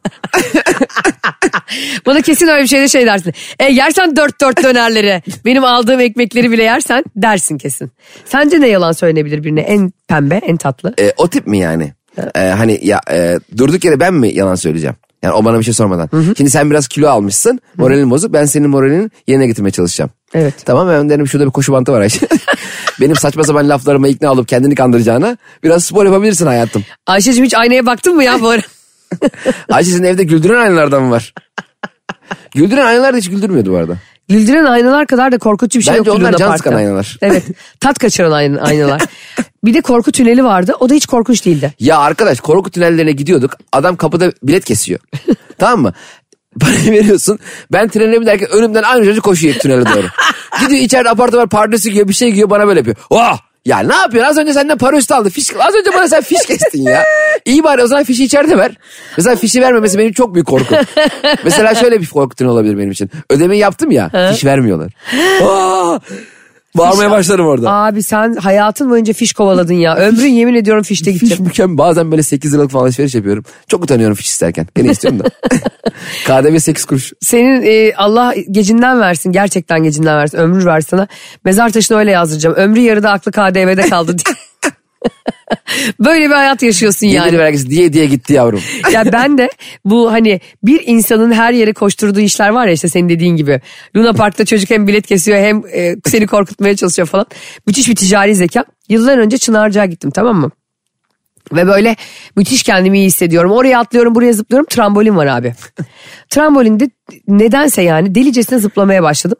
[2.07, 3.33] bana kesin öyle bir şeyde şey dersin.
[3.59, 7.91] E yersen dört dört dönerleri benim aldığım ekmekleri bile yersen dersin kesin.
[8.25, 10.95] Sence ne yalan söylenebilir birine en pembe en tatlı?
[11.01, 11.93] E, o tip mi yani?
[12.35, 14.97] E, hani ya e, durduk yere ben mi yalan söyleyeceğim?
[15.23, 16.09] Yani o bana bir şey sormadan.
[16.37, 17.61] Şimdi sen biraz kilo almışsın.
[17.77, 18.33] Moralin bozuk.
[18.33, 20.11] Ben senin moralini yerine getirmeye çalışacağım.
[20.35, 20.55] Evet.
[20.65, 22.27] Tamam ben derim şurada bir koşu bantı var Ayşe.
[23.01, 26.85] Benim saçma sapan laflarıma ikna olup kendini kandıracağına biraz spor yapabilirsin hayatım.
[27.07, 28.63] Ayşe'cim hiç aynaya baktın mı ya bu ara?
[29.71, 31.35] Ayşe senin evde güldüren aynalardan mı var?
[32.55, 33.97] güldüren aynalar da hiç güldürmüyordu bu arada.
[34.29, 36.19] Güldüren aynalar kadar da korkutucu bir şey Bence yok.
[36.19, 37.19] onlar Luna can sıkan aynalar.
[37.23, 37.45] Evet.
[37.81, 39.03] Tat kaçıran ayn- aynalar.
[39.65, 40.75] bir de korku tüneli vardı.
[40.81, 41.73] O da hiç korkunç değildi.
[41.81, 43.57] Ya arkadaş korku tünellerine gidiyorduk.
[43.73, 45.01] Adam kapıda bilet kesiyor.
[45.59, 45.93] tamam mı?
[46.61, 47.39] Parayı veriyorsun.
[47.73, 50.07] Ben trene binerken önümden aynı çocuk koşuyor tünele doğru.
[50.61, 52.97] Gidiyor içeride apartman pardesi giyiyor bir şey giyiyor bana böyle yapıyor.
[53.11, 53.39] Oh!
[53.65, 54.31] Ya ne yapıyorsun?
[54.31, 55.31] Az önce senden para üstü aldı.
[55.31, 57.03] Fiş, az önce bana sen fiş kestin ya.
[57.45, 58.73] İyi bari o zaman fişi içeride ver.
[59.17, 60.77] Mesela fişi vermemesi benim çok büyük korkum.
[61.45, 63.11] Mesela şöyle bir korku tüneli olabilir benim için.
[63.31, 64.31] Ödemeyi yaptım ya.
[64.33, 64.93] fiş vermiyorlar.
[65.43, 65.99] Aa!
[66.79, 67.71] Bağırmaya başlarım orada.
[67.73, 69.97] Abi sen hayatın boyunca fiş kovaladın ya.
[69.97, 71.41] Ömrün yemin ediyorum fişte Fiş gidecek.
[71.41, 71.79] mükemmel.
[71.79, 73.45] Bazen böyle 8 liralık falan alışveriş yapıyorum.
[73.69, 74.67] Çok utanıyorum fiş isterken.
[74.75, 75.25] Gene istiyorum da.
[76.27, 77.13] KDV 8 kuruş.
[77.21, 79.33] Senin e, Allah gecinden versin.
[79.33, 80.39] Gerçekten gecinden versin.
[80.39, 81.07] Ömrü versin sana.
[81.45, 82.57] Mezar taşına öyle yazdıracağım.
[82.57, 84.35] Ömrü yarıda aklı KDV'de kaldı diye.
[86.01, 87.27] Böyle bir hayat yaşıyorsun Yani.
[87.27, 87.39] yani.
[87.39, 88.61] vergisi diye diye gitti yavrum.
[88.93, 89.51] ya ben de
[89.85, 93.61] bu hani bir insanın her yere koşturduğu işler var ya işte senin dediğin gibi.
[93.97, 97.27] Luna Park'ta çocuk hem bilet kesiyor hem e, seni korkutmaya çalışıyor falan.
[97.67, 98.65] Müthiş bir ticari zeka.
[98.89, 100.51] Yıllar önce Çınarcık'a gittim tamam mı?
[101.53, 101.97] Ve böyle
[102.37, 103.53] müthiş kendimi iyi hissediyorum.
[103.53, 104.67] Oraya atlıyorum buraya zıplıyorum.
[104.71, 105.55] Trambolin var abi.
[106.31, 106.91] Trambolinde
[107.29, 109.39] nedense yani delicesine zıplamaya başladım.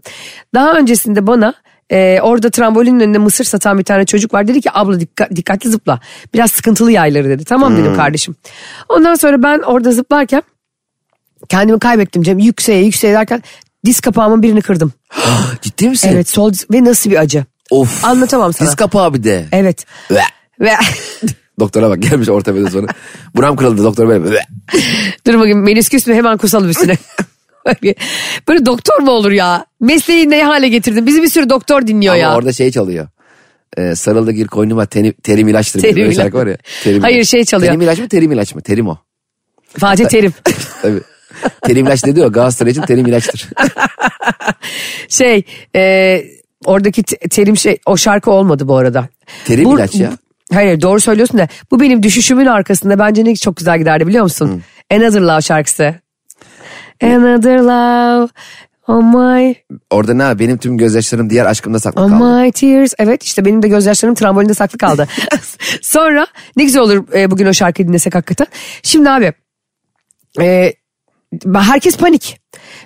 [0.55, 1.55] Daha öncesinde bana
[1.93, 4.49] e, orada trambolinin önünde mısır satan bir tane çocuk var.
[4.49, 6.01] Dedi ki abla dikkat, dikkatli zıpla.
[6.35, 7.45] Biraz sıkıntılı yayları dedi.
[7.45, 8.37] Tamam dedim kardeşim.
[8.89, 10.43] Ondan sonra ben orada zıplarken
[11.49, 12.39] kendimi kaybettim Cem.
[12.39, 13.43] Yükseğe yükseğe derken
[13.85, 14.93] diz kapağımın birini kırdım.
[15.63, 16.11] Ciddi misin?
[16.13, 17.45] Evet sol diz- ve nasıl bir acı.
[17.71, 18.05] Of.
[18.05, 18.69] Anlatamam sana.
[18.69, 19.47] Diz kapağı bir de.
[19.53, 19.87] Evet.
[20.11, 20.21] Ve.
[20.61, 20.71] Ve
[21.61, 22.87] Doktora bak gelmiş ortopedi sonra.
[23.35, 24.31] Buram kırıldı doktor böyle.
[24.31, 24.41] Ve.
[25.27, 26.97] dur bakayım menisküs mü hemen kusalım üstüne.
[27.67, 27.95] Böyle-
[28.49, 29.67] Böyle doktor mu olur ya?
[29.81, 31.07] Mesleği ne hale getirdin?
[31.07, 32.37] Bizi bir sürü doktor dinliyor Ama ya.
[32.37, 33.09] orada şey çalıyor.
[33.77, 35.81] Ee, sarıldı gir koynuma terim, terim ilaçtır.
[35.81, 36.17] Terim Böyle ilaç.
[36.17, 36.57] şarkı var ya.
[36.85, 37.29] Terim Hayır, ilaç.
[37.29, 37.69] şey çalıyor.
[37.73, 38.61] Terim ilaç mı terim ilaç mı?
[38.63, 38.99] Terim o.
[39.79, 40.33] Fatih Terim.
[40.83, 41.01] Tabii.
[41.63, 43.49] terim ilaç dedi o Galatasaray için terim ilaçtır.
[45.09, 45.43] şey
[45.77, 46.25] e,
[46.65, 49.09] oradaki te- terim şey o şarkı olmadı bu arada.
[49.45, 50.11] Terim Bu- ilaç ya.
[50.53, 54.63] Hayır doğru söylüyorsun da bu benim düşüşümün arkasında bence ne çok güzel giderdi biliyor musun?
[54.95, 55.95] Another Love şarkısı.
[57.03, 58.29] Another Love
[58.89, 59.55] Oh my,
[59.91, 62.25] Orada ne benim tüm gözyaşlarım diğer aşkımda saklı oh kaldı.
[62.25, 62.95] my tears.
[62.99, 65.09] Evet işte benim de gözyaşlarım trambolinde saklı kaldı.
[65.83, 68.47] Sonra ne güzel olur e, bugün o şarkıyı dinlesek hakikaten.
[68.83, 69.33] Şimdi abi
[70.41, 70.73] e,
[71.55, 72.41] herkes panik.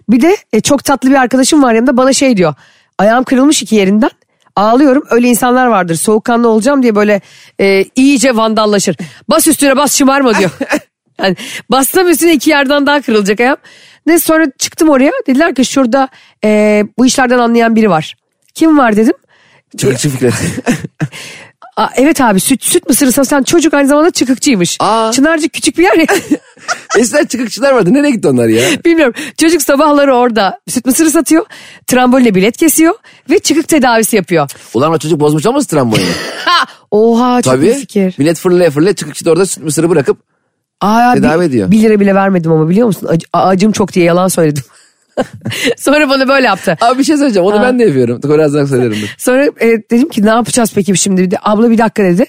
[0.09, 2.55] Bir de e, çok tatlı bir arkadaşım var yanında bana şey diyor.
[2.99, 4.11] Ayağım kırılmış iki yerinden.
[4.57, 7.21] Ağlıyorum öyle insanlar vardır soğukkanlı olacağım diye böyle
[7.61, 8.97] e, iyice vandallaşır.
[9.29, 10.51] Bas üstüne bas şımarma diyor.
[11.19, 11.37] yani
[11.71, 13.59] bassam üstüne iki yerden daha kırılacak ayağım.
[14.07, 16.09] Ne sonra çıktım oraya dediler ki şurada
[16.45, 18.15] e, bu işlerden anlayan biri var.
[18.55, 19.15] Kim var dedim.
[19.79, 20.35] Çıkıkçı Fikret.
[21.77, 24.77] Aa, evet abi süt, süt mısırı satan çocuk aynı zamanda çıkıkçıymış.
[24.81, 25.13] Aa.
[25.13, 26.07] Çınarcık küçük bir yer ya.
[26.99, 27.95] Eskiden çıkıkçılar vardı.
[27.95, 28.63] Nereye gitti onlar ya?
[28.85, 29.15] Bilmiyorum.
[29.41, 31.47] Çocuk sabahları orada süt mısırı satıyor.
[31.87, 32.95] Trambolle bilet kesiyor
[33.31, 34.51] ve çıkık tedavisi yapıyor.
[34.75, 36.09] Ulan o çocuk bozmuş olmasın tramboyunu?
[36.45, 37.67] Ha, oha çok Tabii.
[37.67, 38.15] iyi fikir.
[38.19, 40.19] Millet fırlaya fırlaya çıkıkçı da orada süt mısırı bırakıp
[40.81, 41.71] Aa, Tedavi bir, ediyor.
[41.71, 43.07] Bir lira bile vermedim ama biliyor musun?
[43.07, 44.65] Ac- acım çok diye yalan söyledim.
[45.77, 46.77] Sonra bana böyle yaptı.
[46.81, 48.21] Abi bir şey söyleyeceğim onu ben de yapıyorum.
[48.25, 48.93] Birazdan söylerim.
[49.03, 49.15] dur.
[49.19, 51.23] Sonra e, dedim ki ne yapacağız peki şimdi?
[51.23, 52.27] Dedi, Abla bir dakika dedi.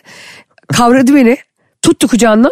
[0.67, 1.37] Kavradı beni.
[1.81, 2.51] Tuttu kucağından.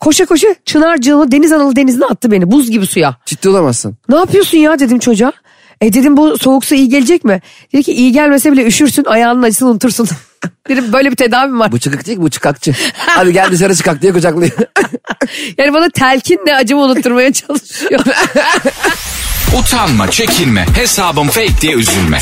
[0.00, 3.16] Koşa koşa Çınarcığı Deniz Analı denizine attı beni buz gibi suya.
[3.26, 3.96] Ciddi olamazsın.
[4.08, 5.32] Ne yapıyorsun ya dedim çocuğa.
[5.80, 7.40] E dedim bu soğuk su iyi gelecek mi?
[7.72, 10.08] Dedi ki iyi gelmese bile üşürsün ayağının acısını unutursun.
[10.68, 11.72] Dedim böyle bir tedavim var.
[11.72, 12.74] Bu çıkık değil bu çıkakçı.
[12.96, 14.52] Hadi gel dışarı çıkak diye kucaklıyor.
[15.58, 18.00] Yani bana telkinle acımı unutturmaya çalışıyor.
[19.58, 22.18] Utanma, çekinme, hesabım fake diye üzülme.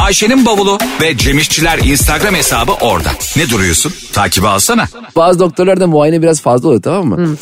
[0.00, 3.08] Ayşe'nin bavulu ve Cemişçiler Instagram hesabı orada.
[3.36, 3.92] Ne duruyorsun?
[4.12, 4.86] Takibi alsana.
[5.16, 7.36] Bazı doktorlarda muayene biraz fazla oluyor tamam mı?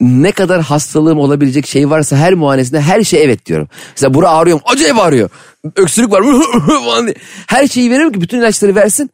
[0.00, 3.68] Ne kadar hastalığım olabilecek şey varsa her muayenesinde her şey evet diyorum.
[3.90, 4.62] Mesela bura ağrıyor mu?
[4.66, 5.30] Acayip ağrıyor.
[5.76, 6.22] Öksürük var.
[7.46, 9.10] Her şeyi veririm ki bütün ilaçları versin.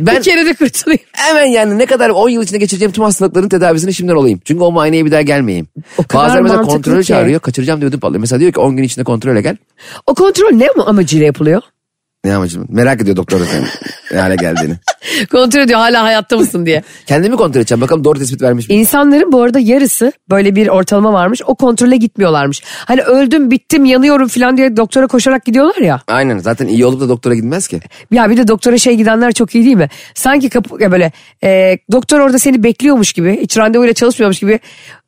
[0.00, 1.02] Ben bir kere de kurtulayım.
[1.12, 4.40] hemen yani ne kadar 10 yıl içinde geçireceğim tüm hastalıkların tedavisini şimdiden olayım.
[4.44, 5.66] Çünkü o muayeneye bir daha gelmeyeyim.
[5.98, 7.06] O Bazen mesela kontrolü ki.
[7.06, 7.40] çağırıyor.
[7.40, 8.20] Kaçıracağım diye ödüm patlıyor.
[8.20, 9.56] Mesela diyor ki 10 gün içinde kontrole gel.
[10.06, 11.62] O kontrol ne amacıyla yapılıyor?
[12.26, 12.66] Ne amacım?
[12.68, 13.66] Merak ediyor doktor senin
[14.12, 14.74] ne hale geldiğini.
[15.30, 16.82] Kontrol ediyor hala hayatta mısın diye.
[17.06, 17.80] Kendimi kontrol edeceğim.
[17.80, 18.74] Bakalım doğru tespit vermiş mi?
[18.74, 21.42] İnsanların bu arada yarısı böyle bir ortalama varmış.
[21.46, 22.62] O kontrole gitmiyorlarmış.
[22.64, 26.00] Hani öldüm bittim yanıyorum falan diye doktora koşarak gidiyorlar ya.
[26.08, 27.80] Aynen zaten iyi olup da doktora gitmez ki.
[28.10, 29.88] Ya bir de doktora şey gidenler çok iyi değil mi?
[30.14, 31.12] Sanki kapı ya böyle
[31.44, 34.60] e, doktor orada seni bekliyormuş gibi hiç randevuyla çalışmıyormuş gibi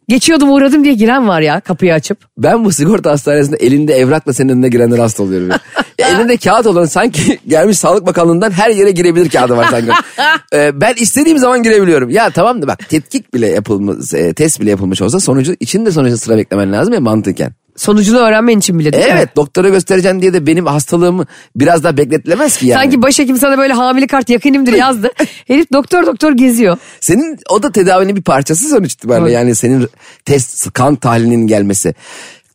[0.09, 2.19] geçiyordum uğradım diye giren var ya kapıyı açıp.
[2.39, 5.51] Ben bu sigorta hastanesinde elinde evrakla senin önüne girenler hasta oluyorum.
[5.51, 5.59] Ya.
[5.99, 9.93] Ya elinde kağıt olan sanki gelmiş Sağlık Bakanlığı'ndan her yere girebilir kağıdı var sanki.
[10.55, 12.11] Ee, ben istediğim zaman girebiliyorum.
[12.11, 15.93] Ya tamam da bak tetkik bile yapılmış, e, test bile yapılmış olsa sonucu için de
[15.93, 17.53] sonucu sıra beklemen lazım ya mantıken.
[17.79, 19.11] Sonucunu öğrenmen için bile değil mi?
[19.13, 22.83] Evet doktora göstereceksin diye de benim hastalığımı biraz daha bekletilemez ki yani.
[22.83, 25.11] Sanki başhekim sana böyle hamile kart yakınımdır yazdı.
[25.47, 26.79] Herif doktor doktor geziyor.
[27.01, 29.27] Senin o da tedavinin bir parçası sonuç itibariyle.
[29.27, 29.35] Evet.
[29.35, 29.89] Yani senin
[30.25, 31.95] test kan tahlilinin gelmesi.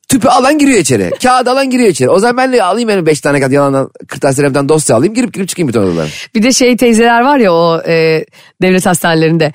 [0.08, 1.12] Tüpü alan giriyor içeri.
[1.24, 2.10] Kağıdı alan giriyor içeri.
[2.10, 5.14] O zaman ben de alayım yani 5 tane kağıt yalandan kırtasiyelerden dosya alayım.
[5.14, 6.08] Girip girip çıkayım bütün odalara.
[6.36, 8.26] Bir de şey teyzeler var ya o e,
[8.62, 9.54] devlet hastanelerinde.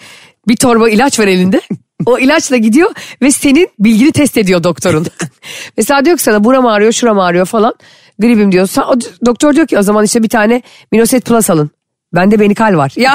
[0.49, 1.61] Bir torba ilaç var elinde.
[2.07, 2.91] O ilaçla gidiyor
[3.23, 5.07] ve senin bilgini test ediyor doktorun.
[5.77, 7.75] Mesela diyor ki sana buram ağrıyor şuram ağrıyor falan.
[8.19, 8.67] Gripim diyor.
[8.67, 8.95] Sa- o
[9.27, 11.71] doktor diyor ki o zaman işte bir tane Minoset Plus alın.
[12.15, 12.93] Bende benikal var.
[12.99, 13.15] Ya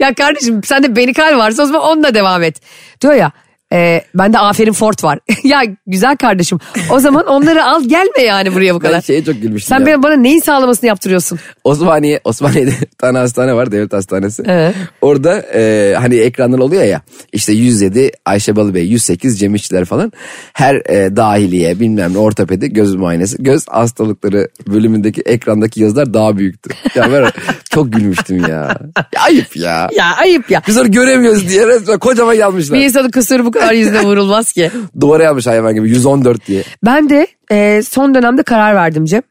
[0.00, 2.60] ya kardeşim sende benikal varsa o zaman onunla devam et.
[3.00, 3.32] Diyor ya
[3.72, 5.18] e, bende aferin Fort var.
[5.44, 6.58] ya güzel kardeşim
[6.90, 9.00] o zaman onları al gelme yani buraya bu Ben kadar.
[9.02, 10.02] şeye çok gülmüştüm Sen ya.
[10.02, 11.38] bana neyin sağlamasını yaptırıyorsun?
[11.64, 14.42] Osmaniye, Osmaniye'de bir tane hastane var devlet hastanesi.
[14.46, 14.74] Evet.
[15.00, 17.00] Orada e, hani ekranlar oluyor ya
[17.32, 20.12] işte 107 Ayşe Balıbey 108 Cem İşçiler falan.
[20.52, 26.70] Her e, dahiliye bilmem ne ortopedi göz muayenesi göz hastalıkları bölümündeki ekrandaki yazılar daha büyüktü.
[26.94, 27.24] Ya ben
[27.70, 28.78] çok gülmüştüm ya.
[29.14, 29.88] ya ayıp ya.
[29.96, 30.62] Ya ayıp ya.
[30.68, 32.78] Biz onu göremiyoruz diye resmen kocaman yazmışlar.
[32.78, 34.70] Bir insanın kusuru bu kadar yüzüne vurulmaz ki.
[35.00, 36.62] Duvara yazmış hayvan gibi 114 diye.
[36.84, 39.22] Ben de e, son dönemde karar verdim Cem.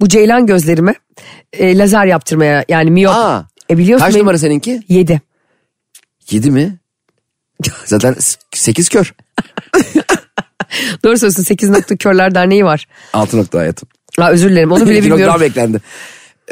[0.00, 0.94] Bu ceylan gözlerime
[1.52, 3.14] e, lazer yaptırmaya yani miyop.
[3.14, 4.82] Aa, E biliyorsun Kaç benim- numara seninki?
[4.88, 5.20] Yedi.
[6.30, 6.78] 7 mi?
[7.84, 8.16] Zaten
[8.54, 9.14] 8 kör.
[11.04, 12.88] Doğru söylüyorsun 8 nokta körler derneği var.
[13.12, 13.88] 6 nokta hayatım.
[14.18, 15.40] Ha, özür dilerim onu bile İki nokta daha bilmiyorum.
[15.56, 15.80] beklendi.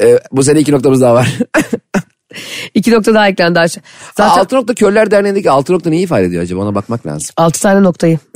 [0.00, 1.28] Ee, bu sene iki noktamız daha var.
[2.74, 3.82] 2 nokta daha eklendi aşağı.
[4.16, 7.28] Zaten Altı nokta Körler Derneği'ndeki altı nokta neyi ifade ediyor acaba ona bakmak lazım.
[7.36, 8.18] 6 tane noktayı.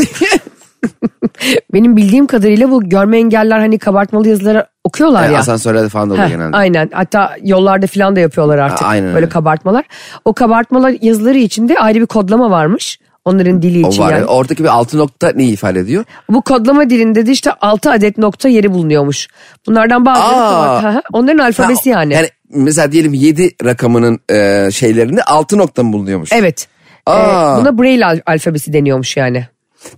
[1.73, 5.39] Benim bildiğim kadarıyla bu görme engeller hani kabartmalı yazıları okuyorlar Yani ya.
[5.41, 6.57] asansörlerde falan da oluyor Heh, genelde.
[6.57, 9.29] Aynen hatta yollarda falan da yapıyorlar artık A- aynen böyle öyle.
[9.29, 9.85] kabartmalar.
[10.25, 12.99] O kabartmalar yazıları içinde ayrı bir kodlama varmış.
[13.25, 14.13] Onların dili O için var.
[14.13, 14.25] yani.
[14.25, 16.05] Oradaki bir altı nokta neyi ifade ediyor?
[16.31, 19.29] Bu kodlama dilinde de işte 6 adet nokta yeri bulunuyormuş.
[19.67, 20.81] Bunlardan bazıları Aa.
[20.81, 22.15] kabart- onların alfabesi Ha, yani.
[22.15, 26.31] Yani mesela diyelim yedi rakamının e, şeylerinde altı nokta mı bulunuyormuş?
[26.33, 26.69] Evet.
[27.09, 27.61] Ee, Aa.
[27.61, 29.47] buna Braille al- alfabesi deniyormuş yani.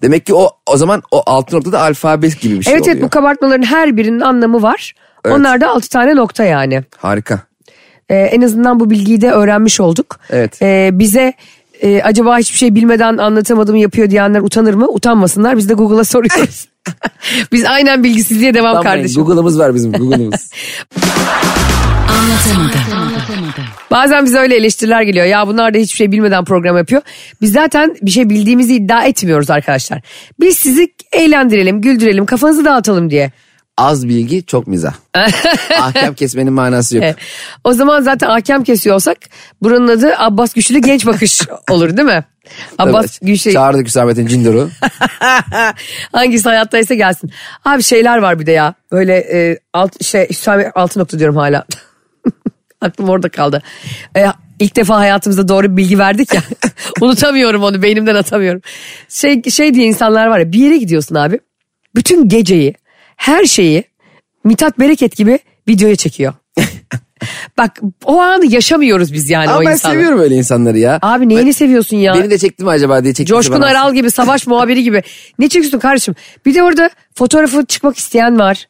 [0.03, 2.97] Demek ki o o zaman o altı noktada alfabe gibi bir şey evet oluyor.
[2.97, 4.95] evet bu kabartmaların her birinin anlamı var.
[5.25, 5.37] Evet.
[5.37, 6.83] Onlar da 6 tane nokta yani.
[6.97, 7.41] Harika.
[8.09, 10.19] Ee, en azından bu bilgiyi de öğrenmiş olduk.
[10.31, 10.63] Evet.
[10.63, 11.33] Ee, bize
[11.83, 14.89] e, acaba hiçbir şey bilmeden anlatamadım yapıyor diyenler utanır mı?
[14.89, 15.57] Utanmasınlar.
[15.57, 16.69] Biz de Google'a soruyoruz.
[17.53, 19.25] Biz aynen bilgisizliğe devam Tamam, kardeşim.
[19.25, 20.51] Google'ımız var bizim Google'ımız.
[23.91, 25.27] Bazen bize öyle eleştiriler geliyor.
[25.27, 27.03] Ya bunlar da hiçbir şey bilmeden program yapıyor.
[27.41, 30.01] Biz zaten bir şey bildiğimizi iddia etmiyoruz arkadaşlar.
[30.41, 33.31] Biz sizi eğlendirelim, güldürelim, kafanızı dağıtalım diye.
[33.77, 34.93] Az bilgi çok mizah.
[35.81, 37.05] Ahkam kesmenin manası yok.
[37.05, 37.15] E,
[37.65, 39.19] o zaman zaten hakem kesiyor olsak
[39.63, 42.25] buranın adı Abbas Güçlü Genç Bakış olur değil mi?
[42.79, 44.71] Abbas Tabii, Güçlü Çağırdık Hüsamettin Cindor'u.
[46.13, 47.31] hangisi hayattaysa gelsin.
[47.65, 51.65] Abi şeyler var bir de ya böyle e, alt, şey, Hüsame altı nokta diyorum hala.
[52.81, 53.63] Aklım orada kaldı.
[54.17, 54.27] E,
[54.61, 56.43] ilk defa hayatımızda doğru bir bilgi verdik ya.
[57.01, 58.61] Unutamıyorum onu beynimden atamıyorum.
[59.09, 61.41] Şey, şey diye insanlar var ya bir yere gidiyorsun abi.
[61.95, 62.75] Bütün geceyi
[63.17, 63.85] her şeyi
[64.45, 65.39] Mithat Bereket gibi
[65.69, 66.35] videoya çekiyor.
[67.59, 69.93] Bak o anı yaşamıyoruz biz yani o Ama ben insanı.
[69.93, 70.99] seviyorum öyle insanları ya.
[71.03, 72.15] Abi neyini seviyorsun ya?
[72.15, 73.31] Beni de çekti mi acaba diye çekti.
[73.31, 75.03] Coşkun Aral gibi savaş muhabiri gibi.
[75.39, 76.15] Ne çekiyorsun kardeşim?
[76.47, 78.69] Bir de orada fotoğrafı çıkmak isteyen var.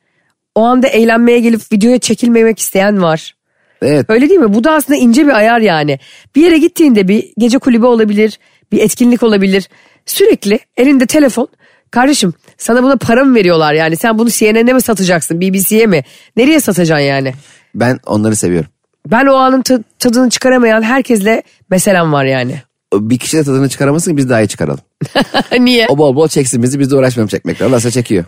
[0.55, 3.35] O anda eğlenmeye gelip videoya çekilmemek isteyen var.
[3.83, 4.07] Evet.
[4.09, 4.55] Öyle değil mi?
[4.55, 5.99] Bu da aslında ince bir ayar yani.
[6.37, 8.39] Bir yere gittiğinde bir gece kulübü olabilir,
[8.73, 9.69] bir etkinlik olabilir.
[10.07, 11.49] Sürekli elinde telefon.
[11.91, 13.97] Kardeşim sana buna para mı veriyorlar yani?
[13.97, 16.05] Sen bunu CNN'e mi satacaksın, BBC'ye mi?
[16.37, 17.33] Nereye satacaksın yani?
[17.75, 18.71] Ben onları seviyorum.
[19.07, 19.63] Ben o anın
[19.99, 22.55] tadını çıkaramayan herkesle meselem var yani.
[22.95, 24.81] Bir kişi de tadını çıkaramasın biz daha iyi çıkaralım.
[25.59, 25.87] Niye?
[25.89, 27.67] O bol bol çeksin bizi biz de uğraşmayalım çekmekle.
[27.67, 28.25] Ondan çekiyor.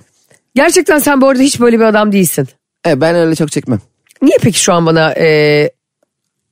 [0.55, 2.49] Gerçekten sen bu arada hiç böyle bir adam değilsin.
[2.85, 3.81] Evet ben öyle çok çekmem.
[4.23, 5.71] Niye peki şu an bana e,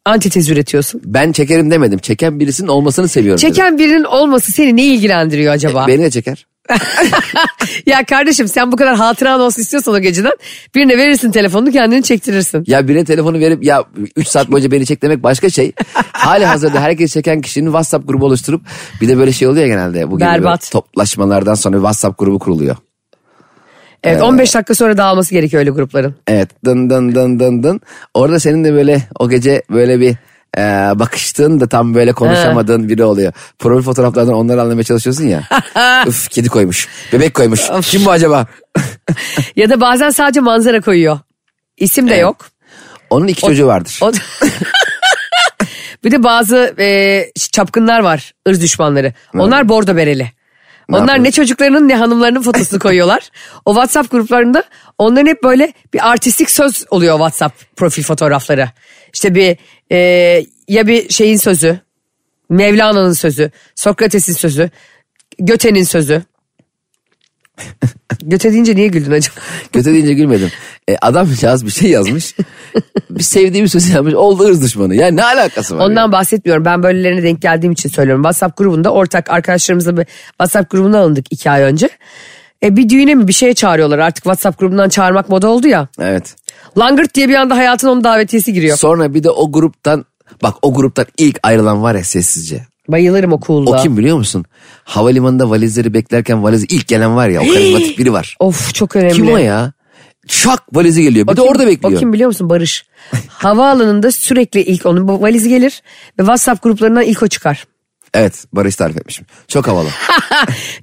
[0.04, 1.00] antitez üretiyorsun?
[1.04, 1.98] Ben çekerim demedim.
[1.98, 3.42] Çeken birisinin olmasını seviyorum.
[3.42, 3.54] dedim.
[3.54, 5.86] Çeken birinin olması seni ne ilgilendiriyor acaba?
[5.86, 6.46] Beni de çeker.
[7.86, 10.32] ya kardeşim sen bu kadar hatıran olsun istiyorsan o geceden
[10.74, 12.64] birine verirsin telefonunu kendini çektirirsin.
[12.66, 13.84] Ya birine telefonu verip ya
[14.16, 15.72] 3 saat boyunca beni çek demek başka şey.
[16.12, 18.62] Hali hazırda herkes çeken kişinin WhatsApp grubu oluşturup
[19.00, 20.10] bir de böyle şey oluyor genelde.
[20.10, 20.70] Bu gibi Berbat.
[20.70, 22.76] toplaşmalardan sonra WhatsApp grubu kuruluyor.
[24.04, 26.14] Evet 15 dakika sonra dağılması gerekiyor öyle grupların.
[26.26, 27.80] Evet dın dın dın dın dın.
[28.14, 30.16] Orada senin de böyle o gece böyle bir
[30.58, 30.62] e,
[30.98, 33.32] bakıştığın da tam böyle konuşamadığın biri oluyor.
[33.58, 35.42] Profil fotoğraflardan onları anlamaya çalışıyorsun ya.
[36.06, 36.88] Üf kedi koymuş.
[37.12, 37.70] Bebek koymuş.
[37.82, 38.46] Kim bu acaba?
[39.56, 41.18] Ya da bazen sadece manzara koyuyor.
[41.76, 42.46] İsim de yok.
[43.10, 43.98] Onun iki çocuğu vardır.
[44.02, 44.12] O...
[46.04, 49.12] bir de bazı e, çapkınlar var ırz düşmanları.
[49.34, 50.32] Onlar bordo bereli.
[50.92, 51.24] Onlar yapıyor?
[51.24, 53.30] ne çocuklarının ne hanımlarının fotosunu koyuyorlar.
[53.64, 54.64] O WhatsApp gruplarında
[54.98, 58.68] onların hep böyle bir artistik söz oluyor WhatsApp profil fotoğrafları.
[59.14, 59.56] İşte bir
[59.92, 59.96] e,
[60.68, 61.80] ya bir şeyin sözü,
[62.48, 64.70] Mevlana'nın sözü, Sokrates'in sözü,
[65.38, 66.22] Göte'nin sözü.
[68.22, 69.34] Göte deyince niye güldün acaba?
[69.72, 70.50] Kötü deyince gülmedim.
[70.88, 72.34] E, adam yaz bir şey yazmış.
[73.10, 74.14] bir sevdiği bir söz yazmış.
[74.14, 74.94] Oldu ırz düşmanı.
[74.94, 75.86] Ya ne alakası var?
[75.86, 76.12] Ondan ya?
[76.12, 76.64] bahsetmiyorum.
[76.64, 78.22] Ben böylelerine denk geldiğim için söylüyorum.
[78.22, 81.88] WhatsApp grubunda ortak arkadaşlarımızla bir WhatsApp grubuna alındık iki ay önce.
[82.62, 83.98] E, bir düğüne mi bir şeye çağırıyorlar.
[83.98, 85.88] Artık WhatsApp grubundan çağırmak moda oldu ya.
[86.00, 86.36] Evet.
[86.78, 88.76] Langırt diye bir anda hayatın onun davetiyesi giriyor.
[88.76, 90.04] Sonra bir de o gruptan
[90.42, 92.66] bak o gruptan ilk ayrılan var ya sessizce.
[92.88, 93.76] Bayılırım o O cool'da.
[93.76, 94.44] kim biliyor musun?
[94.84, 98.36] Havalimanında valizleri beklerken valizi ilk gelen var ya o karizmatik biri var.
[98.40, 99.14] Of çok önemli.
[99.14, 99.72] Kim o ya?
[100.28, 101.26] Şak valizi geliyor.
[101.26, 101.96] Bir O de kim- orada bekliyor.
[101.96, 102.86] O kim biliyor musun Barış?
[103.28, 105.82] Havaalanında sürekli ilk onun valizi gelir
[106.18, 107.64] ve WhatsApp gruplarından ilk o çıkar.
[108.14, 109.26] Evet Barış tarif etmişim.
[109.48, 109.88] Çok havalı.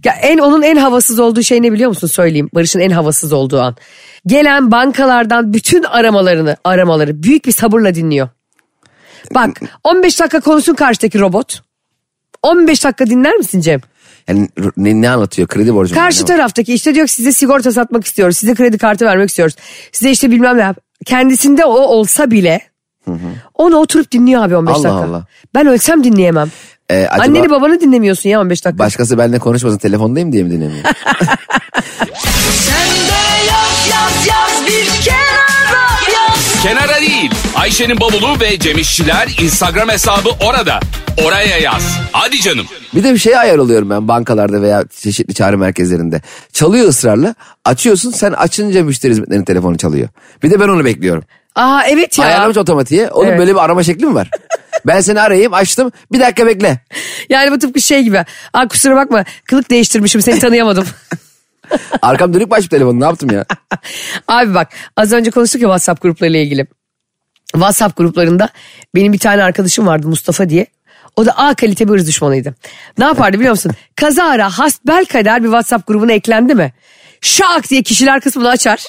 [0.04, 2.50] Ya en onun en havasız olduğu şey ne biliyor musun söyleyeyim.
[2.56, 3.76] Barış'ın en havasız olduğu an.
[4.28, 8.30] Gelen bankalardan bütün aramalarını aramaları büyük bir sabırla dinliyor.
[9.36, 11.62] Bak 15 dakika konuşsun karşıdaki robot.
[12.46, 13.82] 15 dakika dinler misin Cem?
[14.28, 15.48] Yani ne, ne anlatıyor?
[15.48, 16.02] Kredi borcu mu?
[16.02, 16.26] Karşı o?
[16.26, 18.38] taraftaki işte diyor ki size sigorta satmak istiyoruz.
[18.38, 19.56] Size kredi kartı vermek istiyoruz.
[19.92, 20.74] Size işte bilmem ne.
[21.06, 22.62] Kendisinde o olsa bile
[23.54, 25.10] onu oturup dinliyor abi 15 Allah dakika.
[25.10, 25.26] Allah.
[25.56, 26.52] Ben ölsem dinleyemem.
[26.90, 28.80] Ee, acaba Anneni babanı dinlemiyorsun ya 15 dakika.
[28.80, 30.84] başkası benimle konuşmasın telefondayım diye mi dinlemiyor?
[36.66, 37.32] Kenara değil.
[37.56, 40.80] Ayşe'nin bavulu ve Cemişçiler Instagram hesabı orada.
[41.26, 41.98] Oraya yaz.
[42.12, 42.66] Hadi canım.
[42.96, 46.22] Bir de bir şeye ayar oluyorum ben bankalarda veya çeşitli çağrı merkezlerinde.
[46.54, 47.36] Çalıyor ısrarla.
[47.66, 50.10] Açıyorsun sen açınca müşteri hizmetlerinin telefonu çalıyor.
[50.44, 51.24] Bir de ben onu bekliyorum.
[51.56, 52.26] Aa evet ya.
[52.26, 53.10] Ayarlamış otomatiğe.
[53.10, 53.40] Onun Evet.
[53.40, 54.30] böyle bir arama şekli mi var?
[54.88, 56.80] ben seni arayayım açtım bir dakika bekle.
[57.30, 58.26] Yani bu tıpkı şey gibi.
[58.54, 60.86] Aa kusura bakma kılık değiştirmişim seni tanıyamadım.
[62.02, 63.46] Arkam dönük baş telefonu ne yaptım ya?
[64.28, 66.68] Abi bak az önce konuştuk ya WhatsApp gruplarıyla ilgili.
[67.52, 68.50] WhatsApp gruplarında
[68.96, 70.68] benim bir tane arkadaşım vardı Mustafa diye.
[71.16, 72.56] O da A kalite bir ırz düşmanıydı.
[72.98, 73.72] Ne yapardı biliyor musun?
[73.96, 76.74] Kazara hasbel kader bir WhatsApp grubuna eklendi mi?
[77.22, 78.84] Şak diye kişiler kısmını açar.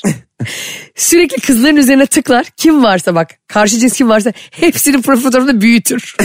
[0.95, 2.47] Sürekli kızların üzerine tıklar.
[2.57, 6.17] Kim varsa bak karşı cins kim varsa hepsinin profil fotoğrafını büyütür.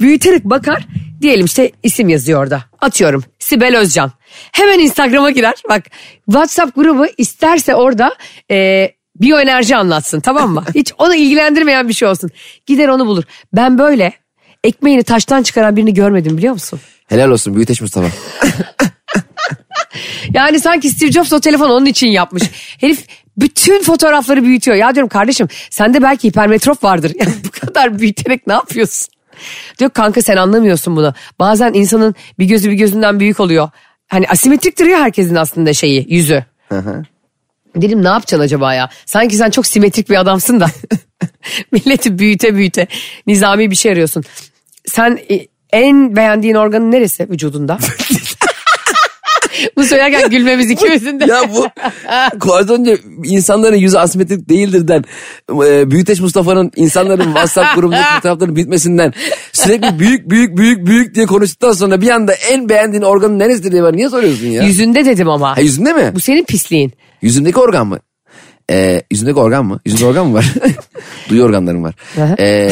[0.00, 0.86] Büyüterek bakar.
[1.22, 2.64] Diyelim işte isim yazıyor orada.
[2.80, 4.12] Atıyorum Sibel Özcan.
[4.52, 5.54] Hemen Instagram'a girer.
[5.68, 5.82] Bak
[6.26, 8.14] WhatsApp grubu isterse orada
[8.50, 10.64] e, biyoenerji anlatsın tamam mı?
[10.74, 12.30] Hiç onu ilgilendirmeyen bir şey olsun.
[12.66, 13.24] Gider onu bulur.
[13.52, 14.12] Ben böyle
[14.64, 16.80] ekmeğini taştan çıkaran birini görmedim biliyor musun?
[17.08, 18.08] Helal olsun büyüteç Mustafa.
[20.34, 22.42] Yani sanki Steve Jobs o telefon onun için yapmış.
[22.80, 24.76] Herif bütün fotoğrafları büyütüyor.
[24.76, 27.12] Ya diyorum kardeşim sende belki hipermetrop vardır.
[27.20, 29.06] Yani bu kadar büyüterek ne yapıyorsun?
[29.78, 31.14] Diyor kanka sen anlamıyorsun bunu.
[31.38, 33.70] Bazen insanın bir gözü bir gözünden büyük oluyor.
[34.08, 36.44] Hani asimetriktir ya herkesin aslında şeyi yüzü.
[37.76, 38.90] Dedim ne yapacaksın acaba ya?
[39.06, 40.66] Sanki sen çok simetrik bir adamsın da.
[41.72, 42.86] Milleti büyüte büyüte
[43.26, 44.24] nizami bir şey arıyorsun.
[44.86, 47.78] Sen e, en beğendiğin organın neresi vücudunda?
[49.76, 51.24] Bu söylerken gülmemiz ikimizin de.
[51.24, 51.66] Ya bu
[52.70, 55.04] önce insanların yüzü asimetrik değildir den
[55.66, 59.12] e, Büyüteç Mustafa'nın insanların WhatsApp grubundaki fotoğraflarının bitmesinden
[59.52, 63.82] sürekli büyük büyük büyük büyük diye konuştuktan sonra bir anda en beğendiğin organın neresidir diye
[63.82, 63.96] var.
[63.96, 64.62] Niye soruyorsun ya?
[64.62, 65.56] Yüzünde dedim ama.
[65.56, 66.10] Ha, yüzünde mi?
[66.14, 66.92] Bu senin pisliğin.
[67.22, 67.98] Yüzümdeki organ mı?
[68.70, 69.80] Ee, yüzümdeki organ mı?
[69.86, 70.52] Yüzümde organ mı var?
[71.28, 71.94] Duyu organlarım var.
[72.38, 72.70] Ee,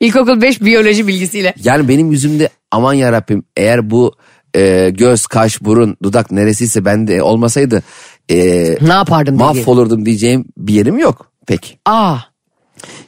[0.00, 1.54] İlkokul 5 biyoloji bilgisiyle.
[1.64, 4.14] yani benim yüzümde aman yarabbim eğer bu
[4.56, 7.82] e, göz, kaş, burun, dudak neresiyse bende olmasaydı
[8.28, 8.36] e,
[8.80, 11.78] Ne yapardım mahvolurdum diyeceğim bir yerim yok pek.
[11.84, 12.16] Aa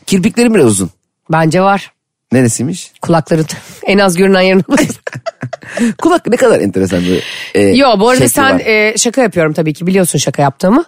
[0.06, 0.90] Kirpiklerim biraz uzun.
[1.32, 1.92] bence var.
[2.32, 2.92] Neresiymiş?
[3.02, 3.46] Kulakların
[3.86, 4.64] en az görünen yerin.
[5.98, 7.22] Kulak ne kadar enteresan bir
[7.54, 8.60] e, Yo bu arada sen var.
[8.60, 10.84] e, şaka yapıyorum tabii ki biliyorsun şaka yaptığımı.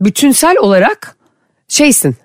[0.00, 1.16] Bütünsel olarak
[1.68, 2.16] şeysin.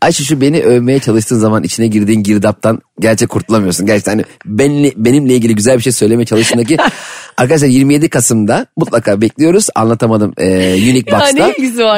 [0.00, 3.86] Ayşe şu beni övmeye çalıştığın zaman içine girdiğin girdaptan gerçek kurtulamıyorsun.
[3.86, 6.76] Gerçekten hani benle, benimle ilgili güzel bir şey söylemeye çalıştığındaki
[7.36, 9.68] arkadaşlar 27 Kasım'da mutlaka bekliyoruz.
[9.74, 11.46] Anlatamadım e, Unique Box'ta.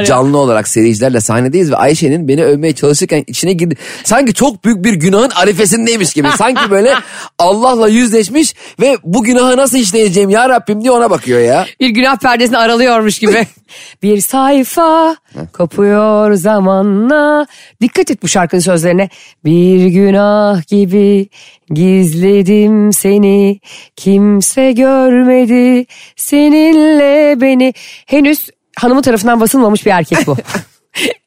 [0.05, 3.77] Canlı olarak seyircilerle sahnedeyiz ve Ayşe'nin beni övmeye çalışırken içine girdi.
[4.05, 6.29] Sanki çok büyük bir günahın arifesindeymiş gibi.
[6.39, 6.95] Sanki böyle
[7.39, 11.67] Allah'la yüzleşmiş ve bu günahı nasıl işleyeceğim ya Rabbim diye ona bakıyor ya.
[11.81, 13.47] Bir günah perdesini aralıyormuş gibi.
[14.03, 15.17] bir sayfa
[15.53, 17.47] kopuyor zamanla.
[17.81, 19.09] Dikkat et bu şarkının sözlerine.
[19.45, 21.29] Bir günah gibi
[21.71, 23.61] gizledim seni.
[23.97, 27.75] Kimse görmedi seninle beni.
[28.07, 30.37] Henüz hanımı tarafından basılmamış bir erkek bu.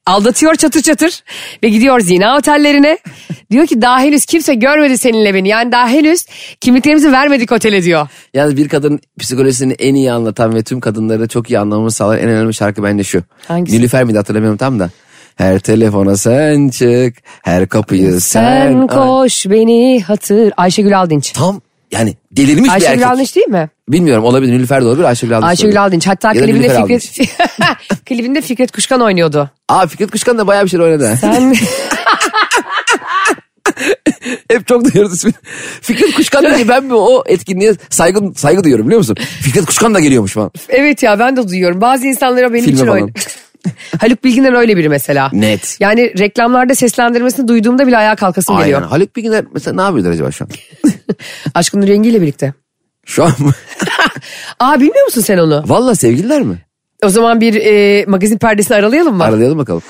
[0.06, 1.23] Aldatıyor çatır çatır
[1.63, 2.97] ve gidiyor zina otellerine.
[3.52, 5.47] Diyor ki daha henüz kimse görmedi seninle beni.
[5.47, 6.26] Yani daha henüz
[6.62, 8.08] kimliklerimizi vermedik otele diyor.
[8.34, 12.30] Yalnız bir kadının psikolojisini en iyi anlatan ve tüm kadınları çok iyi anlamamı sağlayan en
[12.30, 13.23] önemli şarkı bence şu.
[13.47, 13.78] Hangisi?
[13.78, 14.89] Nilüfer miydi hatırlamıyorum tam da.
[15.38, 20.54] Her telefona sen çık, her kapıyı sen, Sen koş beni hatır.
[20.58, 21.32] Ayşegül Aldınç.
[21.32, 23.08] Tam yani delirmiş bir Ayşegül erkek.
[23.08, 23.69] Aldınç değil mi?
[23.89, 25.50] Bilmiyorum olabilir Nilüfer de olabilir Ayşegül Aldınç.
[25.50, 25.84] Ayşegül.
[25.84, 26.08] Aldınç.
[26.08, 27.19] Hatta klibinde Fikret,
[28.06, 29.50] klibinde Fikret Kuşkan oynuyordu.
[29.69, 31.17] Aa Fikret Kuşkan da bayağı bir şey oynadı.
[31.21, 31.54] Sen
[34.52, 35.34] Hep çok duyuyoruz ismini.
[35.82, 39.17] Fikret Kuşkan deyince ben mi o etkinliğe saygı, saygı duyuyorum biliyor musun?
[39.41, 40.52] Fikret Kuşkan da geliyormuş falan.
[40.69, 41.82] evet ya ben de duyuyorum.
[41.82, 43.12] Bazı insanlara benim Filme için falan.
[43.99, 45.30] Haluk Bilginer öyle biri mesela.
[45.34, 45.77] Net.
[45.80, 48.67] Yani reklamlarda seslendirmesini duyduğumda bile ayağa kalkasım Aynen.
[48.67, 48.82] geliyor.
[48.82, 50.49] Haluk Bilginer mesela ne yapıyordur acaba şu an?
[51.53, 52.53] Aşkın Nur Yengi ile birlikte.
[53.06, 53.51] Şu an mı?
[54.60, 55.63] Aa bilmiyor musun sen onu?
[55.67, 56.58] Valla sevgililer mi?
[57.03, 59.23] O zaman bir e, magazin perdesini aralayalım mı?
[59.23, 59.82] Aralayalım bakalım.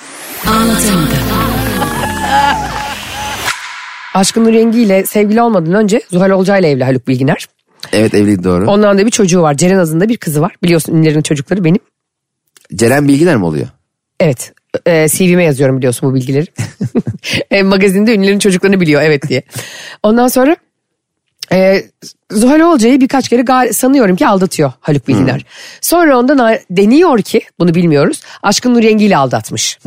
[4.14, 7.48] Aşkın Nur Yengi ile sevgili olmadan önce Zuhal Olcay ile evli Haluk Bilginer.
[7.94, 8.72] Evet evliydi doğru.
[8.72, 9.54] Ondan da bir çocuğu var.
[9.58, 10.56] Ceren adında bir kızı var.
[10.64, 11.80] Biliyorsun ünlülerin çocukları benim.
[12.76, 13.68] Ceren Bilginer mi oluyor?
[14.20, 14.54] Evet.
[14.86, 16.48] E, CV'me yazıyorum biliyorsun bu bilgileri.
[17.52, 19.44] e, magazinde ünlülerin çocuklarını biliyor evet diye.
[20.04, 20.56] Ondan sonra
[21.52, 21.84] e,
[22.32, 25.46] Zuhal Olcay'ı birkaç kere sanıyorum ki aldatıyor Haluk Bilginer.
[25.82, 28.22] Sonra ondan deniyor ki bunu bilmiyoruz.
[28.44, 29.80] Aşkın Nur Yengi ile aldatmış.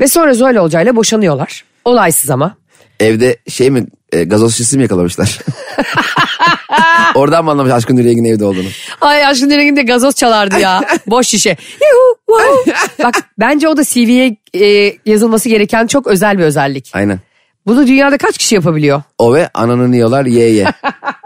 [0.00, 1.64] Ve sonra Zuhal Olcay'la boşanıyorlar.
[1.84, 2.56] Olaysız ama.
[3.02, 5.38] Evde şey mi e, gazoz şişesi mi yakalamışlar?
[7.14, 8.68] Oradan mı anlamış Aşkın Nuriye'nin evde olduğunu?
[9.00, 10.84] Ay Aşkın Yengi'nin de gazoz çalardı ya.
[11.06, 11.56] Boş şişe.
[11.80, 12.72] Yuhu, wow.
[13.04, 16.90] Bak bence o da CV'ye e, yazılması gereken çok özel bir özellik.
[16.94, 17.20] Aynen.
[17.66, 19.02] Bunu dünyada kaç kişi yapabiliyor?
[19.18, 20.66] O ve ananı yiyorlar ye ye.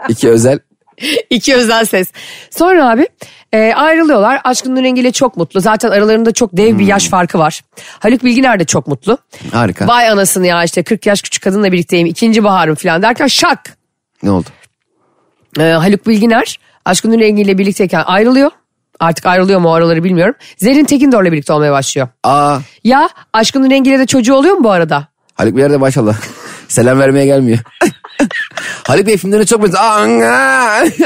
[0.09, 0.59] İki özel.
[1.29, 2.11] İki özel ses.
[2.51, 3.07] Sonra abi
[3.53, 4.41] e, ayrılıyorlar.
[4.43, 5.61] Aşkın ile çok mutlu.
[5.61, 7.61] Zaten aralarında çok dev bir yaş farkı var.
[7.99, 9.17] Haluk Bilginer de çok mutlu.
[9.51, 9.87] Harika.
[9.87, 12.07] Vay anasını ya işte 40 yaş küçük kadınla birlikteyim.
[12.07, 13.77] ikinci baharım falan derken şak.
[14.23, 14.47] Ne oldu?
[15.59, 18.51] E, Haluk Bilginer Aşkın ile birlikteyken ayrılıyor.
[18.99, 20.35] Artık ayrılıyor mu araları bilmiyorum.
[20.57, 22.07] Zerrin Tekindor'la birlikte olmaya başlıyor.
[22.23, 25.07] Aa Ya Aşkın ile de çocuğu oluyor mu bu arada?
[25.33, 26.15] Haluk bir yerde maşallah.
[26.67, 27.59] Selam vermeye gelmiyor.
[28.87, 29.83] Haluk Bey filmlerine çok benziyor.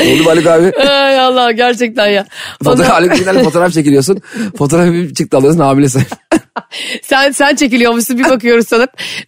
[0.00, 0.72] Ne oldu Haluk abi?
[0.88, 2.26] Ay Allah gerçekten ya.
[2.58, 4.20] Fotoğraf, Ondan- Haluk Bilginer'le fotoğraf çekiliyorsun.
[4.58, 6.02] Fotoğrafı bir çıktı alıyorsun hamilesin.
[7.02, 8.86] sen sen çekiliyormuşsun bir bakıyoruz sana.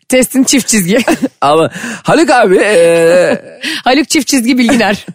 [0.09, 0.99] Testin çift çizgi.
[1.41, 1.71] Ama
[2.03, 3.43] Haluk abi e,
[3.85, 5.07] Haluk çift çizgi bilginer.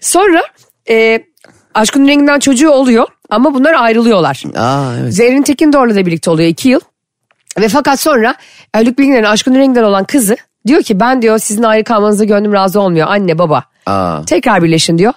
[0.00, 0.42] Sonra
[0.90, 1.20] e,
[1.74, 4.42] Aşkın Renginden çocuğu oluyor ama bunlar ayrılıyorlar.
[4.56, 5.14] Aa evet.
[5.14, 6.80] Zerrin Tekindor'la da birlikte oluyor iki yıl.
[7.60, 8.34] Ve fakat sonra
[8.72, 12.80] Haluk Bilginer'in Aşkın Renginden olan kızı Diyor ki ben diyor sizin ayrı kalmanıza gönlüm razı
[12.80, 13.64] olmuyor anne baba.
[13.86, 14.24] Aa.
[14.24, 15.12] Tekrar birleşin diyor.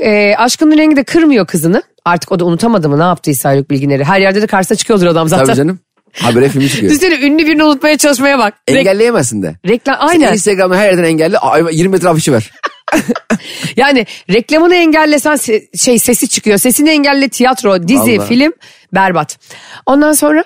[0.00, 1.82] Ee, aşkının rengi de kırmıyor kızını.
[2.04, 4.04] Artık o da unutamadı mı ne yaptıysa Haluk Bilginer'i.
[4.04, 5.46] Her yerde de karşısına çıkıyordur adam zaten.
[5.46, 5.78] Tabii canım.
[6.12, 6.92] Habire filmi çıkıyor.
[6.92, 8.54] Düşünsene ünlü birini unutmaya çalışmaya bak.
[8.68, 9.54] Rek- Engelleyemezsin de.
[9.68, 10.32] reklam aynen.
[10.32, 11.38] Instagram'da her yerden engelli.
[11.38, 12.50] Ay, 20 metre afişi ver.
[13.76, 16.58] Yani reklamını engellesen se- şey sesi çıkıyor.
[16.58, 18.28] Sesini engelle tiyatro, dizi, Vallahi.
[18.28, 18.52] film
[18.94, 19.38] berbat.
[19.86, 20.44] Ondan sonra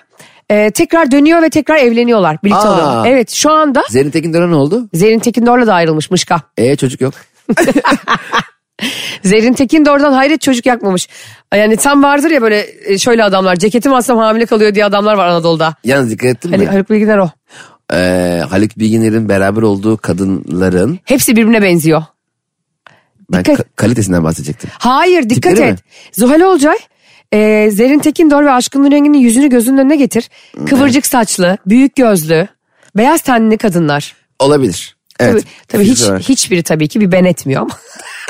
[0.51, 2.38] e, tekrar dönüyor ve tekrar evleniyorlar.
[2.45, 2.72] Birlikte Aa.
[2.72, 3.07] oluyorlar.
[3.09, 4.88] Evet şu anda Zerrin Tekin Dönen ne oldu?
[4.95, 6.40] Zerrin Tekindor'la da ayrılmış Mışka.
[6.57, 7.14] E çocuk yok.
[9.24, 11.09] Zerrin Tekin de oradan hayret çocuk yakmamış.
[11.55, 15.28] Yani tam vardır ya böyle e, şöyle adamlar ceketimi alsam hamile kalıyor diye adamlar var
[15.28, 15.74] Anadolu'da.
[15.84, 16.66] Yalnız dikkat ettin mi?
[16.66, 17.30] Haluk Bilginer o.
[17.92, 22.03] Ee, Haluk Bilginer'in beraber olduğu kadınların Hepsi birbirine benziyor.
[23.32, 24.70] ben Dikkat- ka- kalitesinden bahsedecektim.
[24.78, 25.72] Hayır dikkat Tipleri et.
[25.72, 25.78] mi?
[26.12, 26.76] Zuhal Olcay
[27.35, 30.30] e, Zerrin Tekindor ve Aşkın Renginin yüzünü gözünün önüne getir.
[30.68, 32.49] Kıvırcık saçlı, büyük gözlü,
[32.97, 34.14] beyaz tenli kadınlar.
[34.39, 34.97] Olabilir.
[35.20, 35.32] Evet.
[35.32, 36.18] Tabii, tabii hiç, Güzel.
[36.20, 37.70] hiçbiri tabii ki bir ben etmiyor ama.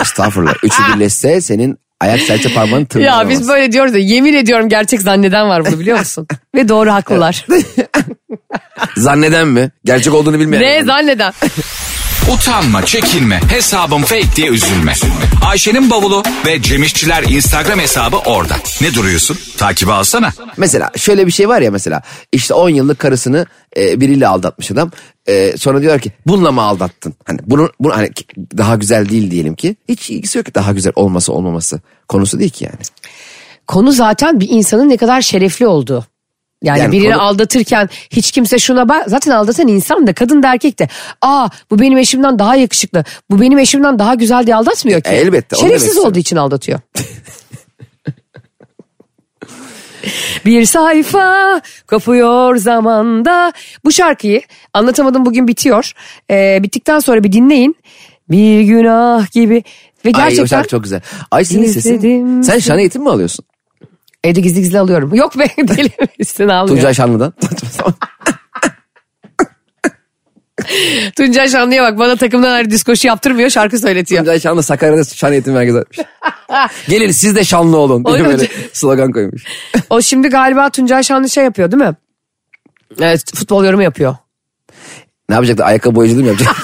[0.01, 0.55] Estağfurullah.
[0.63, 3.25] Üçü birleşse senin ayak serçe parmağını tırmanamaz.
[3.25, 6.27] ya biz böyle diyoruz da yemin ediyorum gerçek zanneden var bunu biliyor musun?
[6.55, 7.47] ve doğru haklılar.
[8.97, 9.71] Zanneden mi?
[9.85, 10.65] Gerçek olduğunu bilmeyen.
[10.65, 11.33] ne zanneden?
[12.33, 14.93] Utanma, çekinme, hesabım fake diye üzülme.
[15.45, 18.55] Ayşe'nin bavulu ve Cemişçiler Instagram hesabı orada.
[18.81, 19.39] Ne duruyorsun?
[19.59, 20.33] Takibi alsana.
[20.57, 22.03] Mesela şöyle bir şey var ya mesela
[22.33, 23.47] işte 10 yıllık karısını
[23.77, 24.91] e, biriyle aldatmış adam.
[25.29, 27.15] E, sonra diyorlar ki bununla mı aldattın?
[27.25, 28.11] Hani bunu, bunu hani
[28.59, 29.77] daha güzel değil diyelim ki.
[29.89, 32.83] Hiç ilgisi yok ki daha güzel olması olmaması konusu değil ki yani.
[33.67, 36.07] Konu zaten bir insanın ne kadar şerefli olduğu.
[36.63, 40.53] Yani, Yani birini konu- aldatırken hiç kimse şuna bak zaten aldatan insan da kadın da
[40.53, 40.89] erkek de
[41.23, 45.11] aa bu benim eşimden daha yakışıklı bu benim eşimden daha güzel diye aldatmıyor ki.
[45.11, 46.81] E, elbette, Şerefsiz olduğu için aldatıyor.
[50.45, 53.53] Bir sayfa kopuyor zamanda.
[53.85, 54.43] Bu şarkıyı
[54.75, 55.93] anlatamadım bugün bitiyor.
[56.31, 57.77] Ee, bittikten sonra bir dinleyin.
[58.31, 59.63] Bir günah gibi.
[60.05, 61.01] Ve Ay o gerçekten şarkı çok güzel.
[61.31, 62.43] Ay senin sesin.
[62.43, 63.45] Sen şan eğitim mi alıyorsun?
[64.25, 65.15] Evde gizli gizli alıyorum.
[65.15, 66.77] Yok be değilim üstüne almıyorum.
[66.77, 67.33] Tuncay Şanlı'dan.
[71.17, 74.21] Tuncay Şanlı'ya bak bana takımdan ayrı diskoşu yaptırmıyor şarkı söyletiyor.
[74.21, 75.99] Tuncay Şanlı Sakarya'da şan eğitim merkezi açmış.
[76.89, 79.45] Gelin siz de şanlı olun diye böyle slogan koymuş.
[79.91, 81.95] O şimdi galiba Tuncay Şanlı şey yapıyor değil mi?
[83.01, 84.17] Evet futbol yorumu yapıyor.
[85.29, 85.65] Ne yapacaktı?
[85.65, 86.57] Ayakkabı boyacılığı mı yapacak?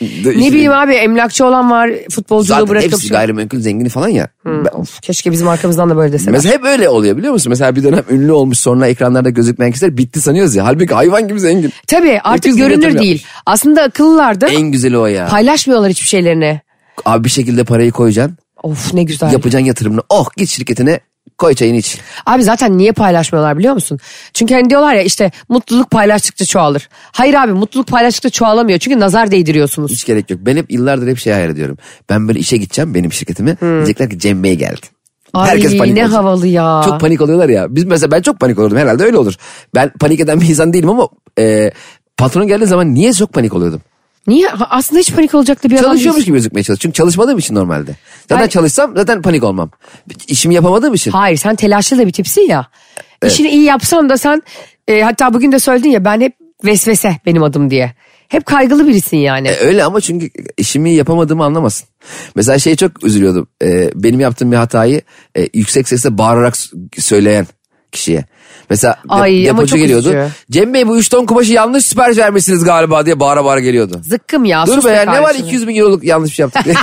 [0.00, 2.92] Ne bileyim abi emlakçı olan var futbolculuğu Zaten bırakıp.
[2.92, 4.28] hepsi gayrimenkul zengini falan ya.
[4.46, 6.32] Ben- Of, keşke bizim arkamızdan da böyle deseler.
[6.32, 7.50] Mesela hep öyle oluyor biliyor musun?
[7.50, 10.64] Mesela bir dönem ünlü olmuş sonra ekranlarda gözükmeyen kişiler bitti sanıyoruz ya.
[10.64, 11.72] Halbuki hayvan gibi zengin.
[11.86, 13.10] Tabii artık Herkes görünür değil.
[13.10, 13.24] yapmış.
[13.46, 14.46] Aslında akıllılardı.
[14.46, 15.26] En güzeli o ya.
[15.26, 16.60] Paylaşmıyorlar hiçbir şeylerini.
[17.04, 18.36] Abi bir şekilde parayı koyacaksın.
[18.62, 19.32] Of ne güzel.
[19.32, 20.00] Yapacaksın yatırımını.
[20.08, 21.00] Oh git şirketine
[21.38, 21.98] koy çayını iç.
[22.26, 23.98] Abi zaten niye paylaşmıyorlar biliyor musun?
[24.34, 26.88] Çünkü hani diyorlar ya işte mutluluk paylaştıkça çoğalır.
[27.12, 28.78] Hayır abi mutluluk paylaştıkça çoğalamıyor.
[28.78, 29.90] Çünkü nazar değdiriyorsunuz.
[29.92, 30.40] Hiç gerek yok.
[30.42, 31.78] Ben hep yıllardır hep şey hayal ediyorum.
[32.10, 33.56] Ben böyle işe gideceğim benim şirketime.
[33.60, 34.86] Diyecekler ki Cem Bey geldi.
[35.34, 36.12] Ay ne olacak.
[36.12, 36.82] havalı ya.
[36.84, 37.66] Çok panik oluyorlar ya.
[37.74, 39.34] Biz mesela ben çok panik olurdum herhalde öyle olur.
[39.74, 41.08] Ben panik eden bir insan değilim ama
[41.38, 41.70] e,
[42.16, 43.80] patron geldiği zaman niye çok panik oluyordum?
[44.26, 44.50] Niye?
[44.50, 46.80] Aslında hiç panik olacak da bir adam Çalışıyormuş gibi gözükmeye çalışıyorum.
[46.82, 47.96] Çünkü çalışmadığım için normalde.
[48.22, 48.50] Zaten Hayır.
[48.50, 49.70] çalışsam zaten panik olmam.
[50.28, 51.10] İşimi yapamadığım için.
[51.10, 52.68] Hayır sen telaşlı da bir tipsin ya.
[53.26, 54.42] İşini iyi yapsan da sen
[54.88, 56.32] e, hatta bugün de söyledin ya ben hep
[56.64, 57.92] vesvese benim adım diye.
[58.28, 59.48] Hep kaygılı birisin yani.
[59.48, 61.88] E, öyle ama çünkü işimi yapamadığımı anlamasın.
[62.34, 63.48] Mesela şey çok üzülüyordum.
[63.62, 65.02] E, benim yaptığım bir hatayı
[65.36, 66.56] e, yüksek sesle bağırarak
[66.98, 67.46] söyleyen
[67.96, 68.24] kişiye.
[68.70, 70.08] Mesela Ay, ama depocu geliyordu.
[70.08, 70.28] üzücü.
[70.50, 74.00] Cem Bey bu 3 ton kumaşı yanlış sipariş vermişsiniz galiba diye bağıra bağıra geliyordu.
[74.04, 74.66] Zıkkım ya.
[74.66, 75.46] Dur be ya ne var kardeşim.
[75.46, 76.74] 200 bin euroluk yanlış bir şey yaptık diye.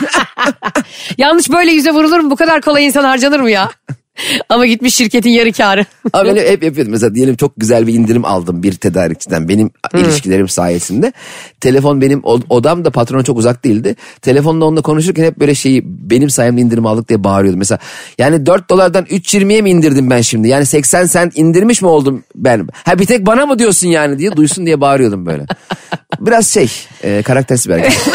[1.18, 2.32] Yanlış böyle yüze vurulur mu?
[2.32, 3.70] Bu kadar kolay insan harcanır mı ya?
[4.50, 5.86] Ama gitmiş şirketin yarı karı.
[6.14, 6.92] Ama ben hep yapıyordum.
[6.92, 11.14] Mesela diyelim çok güzel bir indirim aldım bir tedarikçiden benim ilişkilerim sayesinde.
[11.62, 13.96] Telefon benim od- odam da patrona çok uzak değildi.
[14.22, 17.60] Telefonda onunla konuşurken hep böyle şeyi benim sayemde indirim aldık diye bağırıyordum.
[17.60, 17.80] Mesela
[18.18, 20.48] yani 4 dolardan 3.20'ye mi indirdim ben şimdi?
[20.48, 22.68] Yani 80 sent indirmiş mi oldum ben?
[22.86, 25.46] Ha bir tek bana mı diyorsun yani diye duysun diye bağırıyordum böyle.
[26.20, 26.72] Biraz şey
[27.04, 28.08] e, karaktersiz hareket.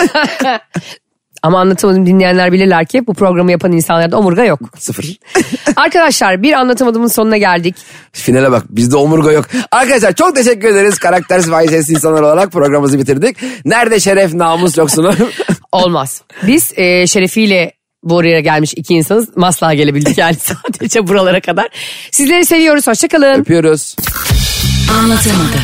[1.42, 4.60] Ama anlatamadım dinleyenler bilirler ki bu programı yapan insanlarda omurga yok.
[4.78, 5.18] Sıfır.
[5.76, 7.76] Arkadaşlar bir anlatamadığımın sonuna geldik.
[8.12, 9.44] Finale bak bizde omurga yok.
[9.72, 10.98] Arkadaşlar çok teşekkür ederiz.
[10.98, 13.36] Karaktersiz haysiyetli insanlar olarak programımızı bitirdik.
[13.64, 15.16] Nerede şeref namus yoksunuz?
[15.72, 16.22] Olmaz.
[16.42, 17.72] Biz e, şerefiyle
[18.02, 19.36] bu oraya gelmiş iki insanız.
[19.36, 21.68] Maslağa gelebildik yani sadece buralara kadar.
[22.10, 22.86] Sizleri seviyoruz.
[22.86, 23.40] Hoşçakalın.
[23.40, 23.96] Öpüyoruz.
[24.98, 25.60] Anlatamadım.